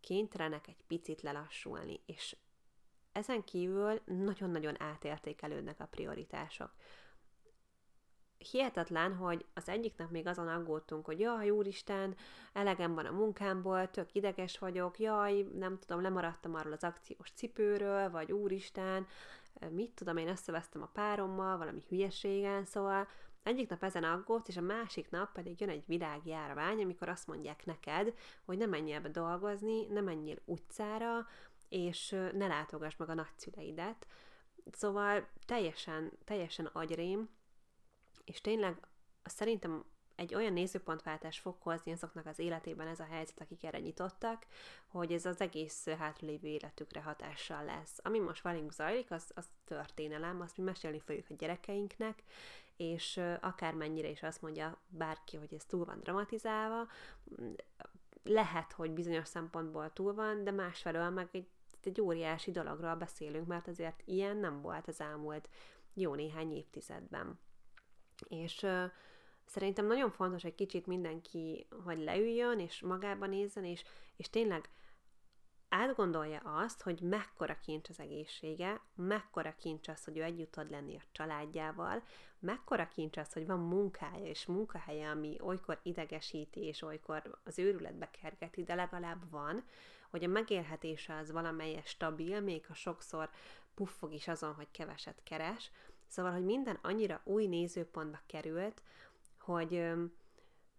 kénytelenek 0.00 0.68
egy 0.68 0.82
picit 0.86 1.22
lelassulni, 1.22 2.00
és 2.06 2.36
ezen 3.12 3.44
kívül 3.44 4.00
nagyon-nagyon 4.04 4.82
átértékelődnek 4.82 5.80
a 5.80 5.86
prioritások. 5.86 6.74
Hihetetlen, 8.38 9.14
hogy 9.14 9.44
az 9.54 9.68
egyik 9.68 9.96
nap 9.96 10.10
még 10.10 10.26
azon 10.26 10.48
aggódtunk, 10.48 11.04
hogy 11.04 11.20
jaj, 11.20 11.50
úristen, 11.50 12.16
elegem 12.52 12.94
van 12.94 13.06
a 13.06 13.10
munkámból, 13.10 13.90
tök 13.90 14.14
ideges 14.14 14.58
vagyok, 14.58 14.98
jaj, 14.98 15.46
nem 15.58 15.78
tudom, 15.78 16.02
lemaradtam 16.02 16.54
arról 16.54 16.72
az 16.72 16.84
akciós 16.84 17.30
cipőről, 17.30 18.10
vagy 18.10 18.32
úristen, 18.32 19.06
mit 19.70 19.90
tudom, 19.90 20.16
én 20.16 20.28
összevesztem 20.28 20.82
a 20.82 20.90
párommal, 20.92 21.56
valami 21.56 21.82
hülyeségen, 21.88 22.64
szóval 22.64 23.08
egyik 23.42 23.68
nap 23.68 23.82
ezen 23.82 24.04
aggódsz, 24.04 24.48
és 24.48 24.56
a 24.56 24.60
másik 24.60 25.10
nap 25.10 25.32
pedig 25.32 25.60
jön 25.60 25.68
egy 25.68 25.84
világjárvány, 25.86 26.82
amikor 26.82 27.08
azt 27.08 27.26
mondják 27.26 27.66
neked, 27.66 28.14
hogy 28.44 28.58
ne 28.58 28.66
menjél 28.66 29.00
be 29.00 29.08
dolgozni, 29.08 29.86
ne 29.86 30.00
menjél 30.00 30.38
utcára, 30.44 31.26
és 31.68 32.10
ne 32.10 32.46
látogass 32.46 32.96
meg 32.96 33.08
a 33.08 33.14
nagyszüleidet. 33.14 34.06
Szóval 34.72 35.28
teljesen, 35.46 36.12
teljesen 36.24 36.66
agyrém, 36.66 37.28
és 38.26 38.40
tényleg 38.40 38.86
szerintem 39.24 39.84
egy 40.16 40.34
olyan 40.34 40.52
nézőpontváltás 40.52 41.38
fog 41.38 41.56
hozni 41.58 41.92
azoknak 41.92 42.26
az 42.26 42.38
életében 42.38 42.86
ez 42.86 43.00
a 43.00 43.06
helyzet, 43.10 43.40
akik 43.40 43.64
erre 43.64 43.78
nyitottak, 43.78 44.46
hogy 44.86 45.12
ez 45.12 45.26
az 45.26 45.40
egész 45.40 45.88
hátralévő 45.88 46.48
életükre 46.48 47.02
hatással 47.02 47.64
lesz. 47.64 47.98
Ami 48.02 48.18
most 48.18 48.42
velünk 48.42 48.72
zajlik, 48.72 49.10
az, 49.10 49.30
az 49.34 49.46
történelem, 49.64 50.40
azt 50.40 50.56
mi 50.56 50.62
mesélni 50.62 51.00
fogjuk 51.00 51.26
a 51.28 51.34
gyerekeinknek, 51.34 52.22
és 52.76 53.20
akármennyire 53.40 54.08
is 54.08 54.22
azt 54.22 54.42
mondja 54.42 54.78
bárki, 54.88 55.36
hogy 55.36 55.54
ez 55.54 55.64
túl 55.64 55.84
van 55.84 56.00
dramatizálva, 56.00 56.86
lehet, 58.24 58.72
hogy 58.72 58.90
bizonyos 58.90 59.28
szempontból 59.28 59.92
túl 59.92 60.14
van, 60.14 60.44
de 60.44 60.50
másfelől 60.50 61.10
meg 61.10 61.28
egy, 61.32 61.48
egy 61.82 62.00
óriási 62.00 62.50
dologról 62.50 62.94
beszélünk, 62.94 63.46
mert 63.46 63.68
azért 63.68 64.02
ilyen 64.04 64.36
nem 64.36 64.60
volt 64.60 64.88
az 64.88 65.00
elmúlt 65.00 65.48
jó 65.94 66.14
néhány 66.14 66.52
évtizedben. 66.52 67.38
És 68.28 68.66
szerintem 69.44 69.86
nagyon 69.86 70.10
fontos 70.10 70.44
egy 70.44 70.54
kicsit 70.54 70.86
mindenki, 70.86 71.66
hogy 71.84 71.98
leüljön, 71.98 72.60
és 72.60 72.80
magába 72.80 73.26
nézzen, 73.26 73.64
és, 73.64 73.84
és 74.16 74.30
tényleg 74.30 74.68
átgondolja 75.68 76.40
azt, 76.44 76.82
hogy 76.82 77.00
mekkora 77.00 77.58
kincs 77.58 77.88
az 77.88 78.00
egészsége, 78.00 78.80
mekkora 78.94 79.54
kincs 79.54 79.88
az, 79.88 80.04
hogy 80.04 80.16
ő 80.18 80.22
együtt 80.22 80.50
tud 80.52 80.70
lenni 80.70 80.96
a 80.96 81.02
családjával, 81.12 82.02
mekkora 82.38 82.88
kincs 82.88 83.16
az, 83.16 83.32
hogy 83.32 83.46
van 83.46 83.58
munkája 83.58 84.26
és 84.26 84.46
munkahelye, 84.46 85.10
ami 85.10 85.36
olykor 85.40 85.80
idegesíti, 85.82 86.60
és 86.60 86.82
olykor 86.82 87.38
az 87.44 87.58
őrületbe 87.58 88.10
kergeti, 88.10 88.64
de 88.64 88.74
legalább 88.74 89.30
van, 89.30 89.64
hogy 90.10 90.24
a 90.24 90.28
megélhetése 90.28 91.16
az 91.16 91.30
valamelyes 91.32 91.88
stabil, 91.88 92.40
még 92.40 92.66
ha 92.66 92.74
sokszor 92.74 93.30
puffog 93.74 94.12
is 94.12 94.28
azon, 94.28 94.54
hogy 94.54 94.70
keveset 94.70 95.20
keres. 95.22 95.70
Szóval, 96.06 96.32
hogy 96.32 96.44
minden 96.44 96.78
annyira 96.82 97.20
új 97.24 97.46
nézőpontba 97.46 98.20
került, 98.26 98.82
hogy 99.38 99.74
öm, 99.74 100.12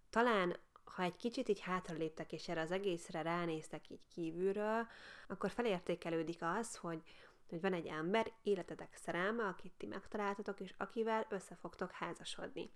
talán 0.10 0.56
ha 0.98 1.04
egy 1.04 1.16
kicsit 1.16 1.50
így 1.50 1.60
hátraléptek, 1.60 2.32
és 2.32 2.48
erre 2.48 2.62
az 2.62 2.72
egészre 2.72 3.22
ránéztek 3.22 3.90
így 3.90 4.08
kívülről, 4.14 4.88
akkor 5.28 5.50
felértékelődik 5.50 6.38
az, 6.40 6.76
hogy, 6.76 7.02
hogy 7.50 7.62
van 7.62 7.74
egy 7.74 7.88
ember, 7.88 8.32
életedek 8.44 8.96
szerelme, 8.96 9.44
akit 9.44 9.74
ti 9.78 9.86
megtaláltatok, 9.86 10.60
és 10.60 10.74
akivel 10.78 11.26
össze 11.30 11.56
fogtok 11.56 11.92
házasodni. 11.92 12.70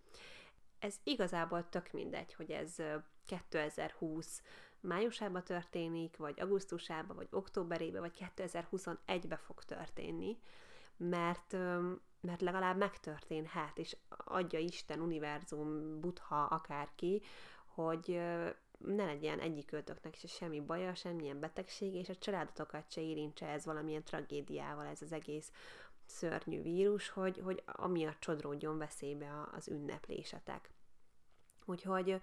Ez 0.79 0.95
igazából 1.03 1.69
tök 1.69 1.91
mindegy, 1.91 2.33
hogy 2.33 2.51
ez 2.51 2.75
2020 3.25 4.41
májusában 4.79 5.43
történik, 5.43 6.17
vagy 6.17 6.39
augusztusában, 6.39 7.15
vagy 7.15 7.27
októberében, 7.31 8.01
vagy 8.01 8.29
2021-ben 8.37 9.37
fog 9.37 9.63
történni, 9.63 10.37
mert, 10.97 11.57
mert 12.21 12.41
legalább 12.41 12.77
megtörténhet, 12.77 13.77
és 13.77 13.97
adja 14.09 14.59
Isten, 14.59 14.99
univerzum, 14.99 15.99
butha, 15.99 16.43
akárki, 16.43 17.21
hogy 17.65 18.21
ne 18.77 19.05
legyen 19.05 19.39
egyik 19.39 19.71
őtöknek 19.71 20.15
se 20.15 20.27
semmi 20.27 20.59
baja, 20.59 20.95
semmilyen 20.95 21.39
betegség, 21.39 21.93
és 21.93 22.09
a 22.09 22.15
családotokat 22.15 22.91
se 22.91 23.01
érintse 23.01 23.47
ez 23.47 23.65
valamilyen 23.65 24.03
tragédiával, 24.03 24.85
ez 24.85 25.01
az 25.01 25.11
egész 25.11 25.51
szörnyű 26.05 26.61
vírus, 26.61 27.09
hogy, 27.09 27.41
hogy 27.43 27.63
amiatt 27.65 28.19
csodródjon 28.19 28.77
veszélybe 28.77 29.47
az 29.51 29.67
ünneplésetek. 29.67 30.69
Úgyhogy 31.65 32.21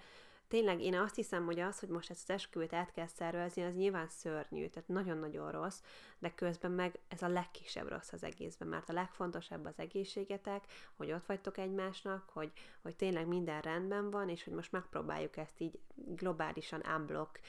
tényleg 0.49 0.81
én 0.81 0.95
azt 0.95 1.15
hiszem, 1.15 1.45
hogy 1.45 1.61
az, 1.61 1.79
hogy 1.81 1.89
most 1.89 2.11
ezt 2.11 2.29
az 2.29 2.35
esküvőt 2.35 2.73
át 2.73 2.93
kell 2.93 3.07
szervezni, 3.07 3.65
az 3.65 3.75
nyilván 3.75 4.09
szörnyű, 4.09 4.69
tehát 4.69 4.89
nagyon-nagyon 4.89 5.51
rossz, 5.51 5.81
de 6.19 6.35
közben 6.35 6.71
meg 6.71 6.99
ez 7.09 7.23
a 7.23 7.29
legkisebb 7.29 7.89
rossz 7.89 8.13
az 8.13 8.23
egészben, 8.23 8.69
mert 8.69 8.89
a 8.89 8.93
legfontosabb 8.93 9.65
az 9.65 9.79
egészségetek, 9.79 10.65
hogy 10.97 11.13
ott 11.13 11.27
vagytok 11.27 11.59
egymásnak, 11.59 12.29
hogy, 12.33 12.53
hogy 12.83 12.97
tényleg 12.97 13.27
minden 13.27 13.61
rendben 13.61 14.11
van, 14.11 14.29
és 14.29 14.45
hogy 14.45 14.53
most 14.53 14.73
megpróbáljuk 14.73 15.37
ezt 15.37 15.61
így 15.61 15.79
globálisan 15.95 16.83
unblock 16.97 17.41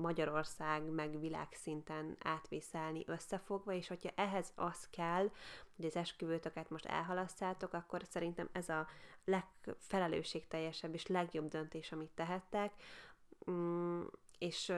Magyarország, 0.00 0.82
meg 0.82 1.20
világszinten 1.20 2.16
átvészelni 2.22 3.02
összefogva, 3.06 3.72
és 3.72 3.88
hogyha 3.88 4.10
ehhez 4.14 4.52
az 4.54 4.88
kell, 4.90 5.30
hogy 5.76 5.84
az 5.84 5.96
esküvőtöket 5.96 6.70
most 6.70 6.86
elhalasztátok, 6.86 7.72
akkor 7.72 8.02
szerintem 8.08 8.48
ez 8.52 8.68
a 8.68 8.86
legfelelősségteljesebb 9.24 10.94
és 10.94 11.06
legjobb 11.06 11.48
döntés, 11.48 11.92
amit 11.92 12.10
tehettek, 12.14 12.72
mm, 13.50 14.02
és 14.38 14.72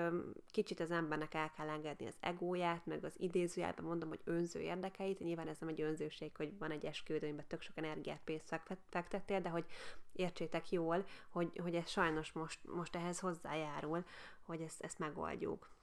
kicsit 0.50 0.80
az 0.80 0.90
embernek 0.90 1.34
el 1.34 1.50
kell 1.56 1.68
engedni 1.68 2.06
az 2.06 2.16
egóját, 2.20 2.86
meg 2.86 3.04
az 3.04 3.14
idézőjelben 3.16 3.84
mondom, 3.84 4.08
hogy 4.08 4.20
önző 4.24 4.60
érdekeit. 4.60 5.18
Nyilván 5.18 5.48
ez 5.48 5.58
nem 5.58 5.68
egy 5.68 5.80
önzőség, 5.80 6.36
hogy 6.36 6.58
van 6.58 6.70
egy 6.70 6.84
esküvő, 6.84 7.18
amiben 7.22 7.46
tök 7.46 7.62
sok 7.62 7.76
energiát, 7.76 8.20
pénzt 8.24 8.60
fektettél, 8.88 9.40
de 9.40 9.48
hogy 9.48 9.64
értsétek 10.12 10.70
jól, 10.70 11.04
hogy, 11.28 11.58
hogy 11.62 11.74
ez 11.74 11.88
sajnos 11.88 12.32
most, 12.32 12.60
most 12.64 12.96
ehhez 12.96 13.18
hozzájárul, 13.18 14.04
hogy 14.42 14.60
ezt, 14.60 14.82
ezt 14.82 14.98
megoldjuk. 14.98 15.76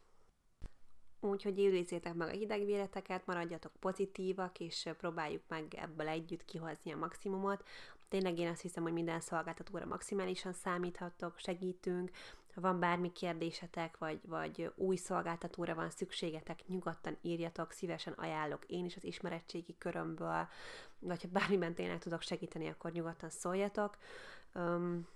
Úgyhogy 1.25 1.59
őrizzétek 1.59 2.13
meg 2.13 2.27
a 2.27 2.31
hidegvéleteket, 2.31 3.25
maradjatok 3.25 3.71
pozitívak, 3.79 4.59
és 4.59 4.89
próbáljuk 4.97 5.41
meg 5.47 5.73
ebből 5.73 6.07
együtt 6.07 6.45
kihozni 6.45 6.91
a 6.91 6.97
maximumot. 6.97 7.63
Tényleg 8.07 8.39
én 8.39 8.47
azt 8.47 8.61
hiszem, 8.61 8.83
hogy 8.83 8.93
minden 8.93 9.19
szolgáltatóra 9.19 9.85
maximálisan 9.85 10.53
számíthatok, 10.53 11.37
segítünk, 11.37 12.11
ha 12.55 12.61
van 12.61 12.79
bármi 12.79 13.11
kérdésetek, 13.11 13.97
vagy, 13.97 14.19
vagy 14.27 14.71
új 14.75 14.95
szolgáltatóra 14.95 15.75
van 15.75 15.89
szükségetek, 15.89 16.67
nyugodtan 16.67 17.17
írjatok, 17.21 17.71
szívesen 17.71 18.13
ajánlok 18.13 18.65
én 18.65 18.85
is 18.85 18.95
az 18.95 19.03
ismeretségi 19.03 19.75
körömből, 19.77 20.47
vagy 20.99 21.21
ha 21.21 21.27
bármiben 21.31 21.73
tényleg 21.73 21.99
tudok 21.99 22.21
segíteni, 22.21 22.67
akkor 22.67 22.91
nyugodtan 22.91 23.29
szóljatok. 23.29 23.97
Um, 24.53 25.07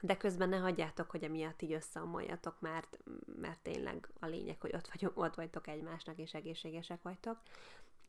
de 0.00 0.16
közben 0.16 0.48
ne 0.48 0.56
hagyjátok, 0.56 1.10
hogy 1.10 1.24
emiatt 1.24 1.62
így 1.62 1.72
összeomoljatok, 1.72 2.60
mert, 2.60 2.98
mert 3.40 3.60
tényleg 3.60 4.08
a 4.20 4.26
lényeg, 4.26 4.60
hogy 4.60 4.74
ott, 4.74 4.88
vagyok, 4.88 5.18
ott 5.18 5.34
vagytok 5.34 5.66
egymásnak, 5.66 6.18
és 6.18 6.34
egészségesek 6.34 7.02
vagytok. 7.02 7.40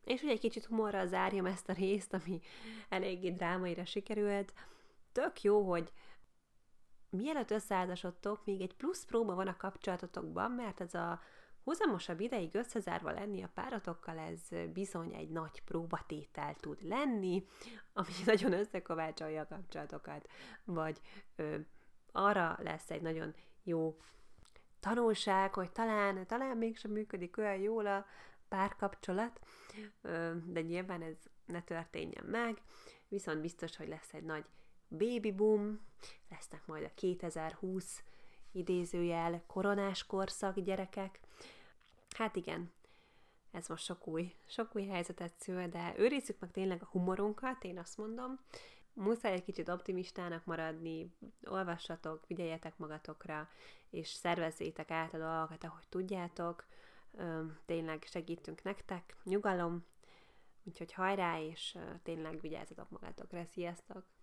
És 0.04 0.22
ugye 0.22 0.32
egy 0.32 0.40
kicsit 0.40 0.64
humorral 0.64 1.06
zárjam 1.06 1.46
ezt 1.46 1.68
a 1.68 1.72
részt, 1.72 2.12
ami 2.12 2.40
eléggé 2.88 3.30
drámaira 3.30 3.84
sikerült. 3.84 4.52
Tök 5.12 5.42
jó, 5.42 5.70
hogy 5.70 5.92
mielőtt 7.10 7.50
összeházasodtok, 7.50 8.44
még 8.44 8.60
egy 8.60 8.74
plusz 8.74 9.04
próba 9.04 9.34
van 9.34 9.46
a 9.46 9.56
kapcsolatotokban, 9.56 10.50
mert 10.50 10.80
ez 10.80 10.94
a 10.94 11.20
húzamosabb 11.64 12.20
ideig 12.20 12.54
összezárva 12.54 13.10
lenni 13.10 13.42
a 13.42 13.50
páratokkal, 13.54 14.18
ez 14.18 14.40
bizony 14.72 15.14
egy 15.14 15.28
nagy 15.28 15.62
próbatétel 15.62 16.54
tud 16.54 16.82
lenni, 16.82 17.46
ami 17.92 18.12
nagyon 18.26 18.52
összekovácsolja 18.52 19.40
a 19.40 19.46
kapcsolatokat, 19.46 20.28
vagy 20.64 21.00
ö, 21.36 21.56
arra 22.12 22.58
lesz 22.62 22.90
egy 22.90 23.02
nagyon 23.02 23.34
jó 23.62 23.96
tanulság, 24.80 25.54
hogy 25.54 25.70
talán, 25.70 26.26
talán 26.26 26.56
mégsem 26.56 26.90
működik 26.90 27.36
olyan 27.36 27.58
jól 27.60 27.86
a 27.86 28.06
párkapcsolat, 28.48 29.40
de 30.44 30.60
nyilván 30.60 31.02
ez 31.02 31.16
ne 31.46 31.62
történjen 31.62 32.24
meg, 32.24 32.62
viszont 33.08 33.40
biztos, 33.40 33.76
hogy 33.76 33.88
lesz 33.88 34.12
egy 34.12 34.24
nagy 34.24 34.44
baby 34.88 35.32
boom, 35.32 35.80
lesznek 36.28 36.66
majd 36.66 36.84
a 36.84 36.90
2020 36.94 38.02
idézőjel 38.52 39.42
koronás 39.46 40.06
korszak 40.06 40.60
gyerekek. 40.60 41.20
Hát 42.10 42.36
igen, 42.36 42.72
ez 43.50 43.68
most 43.68 43.84
sok 43.84 44.06
új, 44.06 44.34
sok 44.46 44.76
új 44.76 44.86
helyzetet 44.86 45.32
szül, 45.38 45.66
de 45.66 45.94
őrizzük 45.96 46.38
meg 46.38 46.50
tényleg 46.50 46.82
a 46.82 46.88
humorunkat, 46.90 47.64
én 47.64 47.78
azt 47.78 47.96
mondom. 47.96 48.38
Muszáj 48.98 49.32
egy 49.32 49.44
kicsit 49.44 49.68
optimistának 49.68 50.44
maradni, 50.44 51.12
olvassatok, 51.44 52.24
figyeljetek 52.26 52.78
magatokra, 52.78 53.48
és 53.90 54.08
szervezzétek 54.08 54.90
át 54.90 55.14
a 55.14 55.18
dolgokat, 55.18 55.64
ahogy 55.64 55.88
tudjátok. 55.88 56.66
Tényleg 57.64 58.04
segítünk 58.06 58.62
nektek, 58.62 59.16
nyugalom, 59.24 59.84
úgyhogy 60.64 60.92
hajrá, 60.92 61.40
és 61.40 61.78
tényleg 62.02 62.40
vigyázzatok 62.40 62.90
magatokra. 62.90 63.44
Sziasztok! 63.44 64.17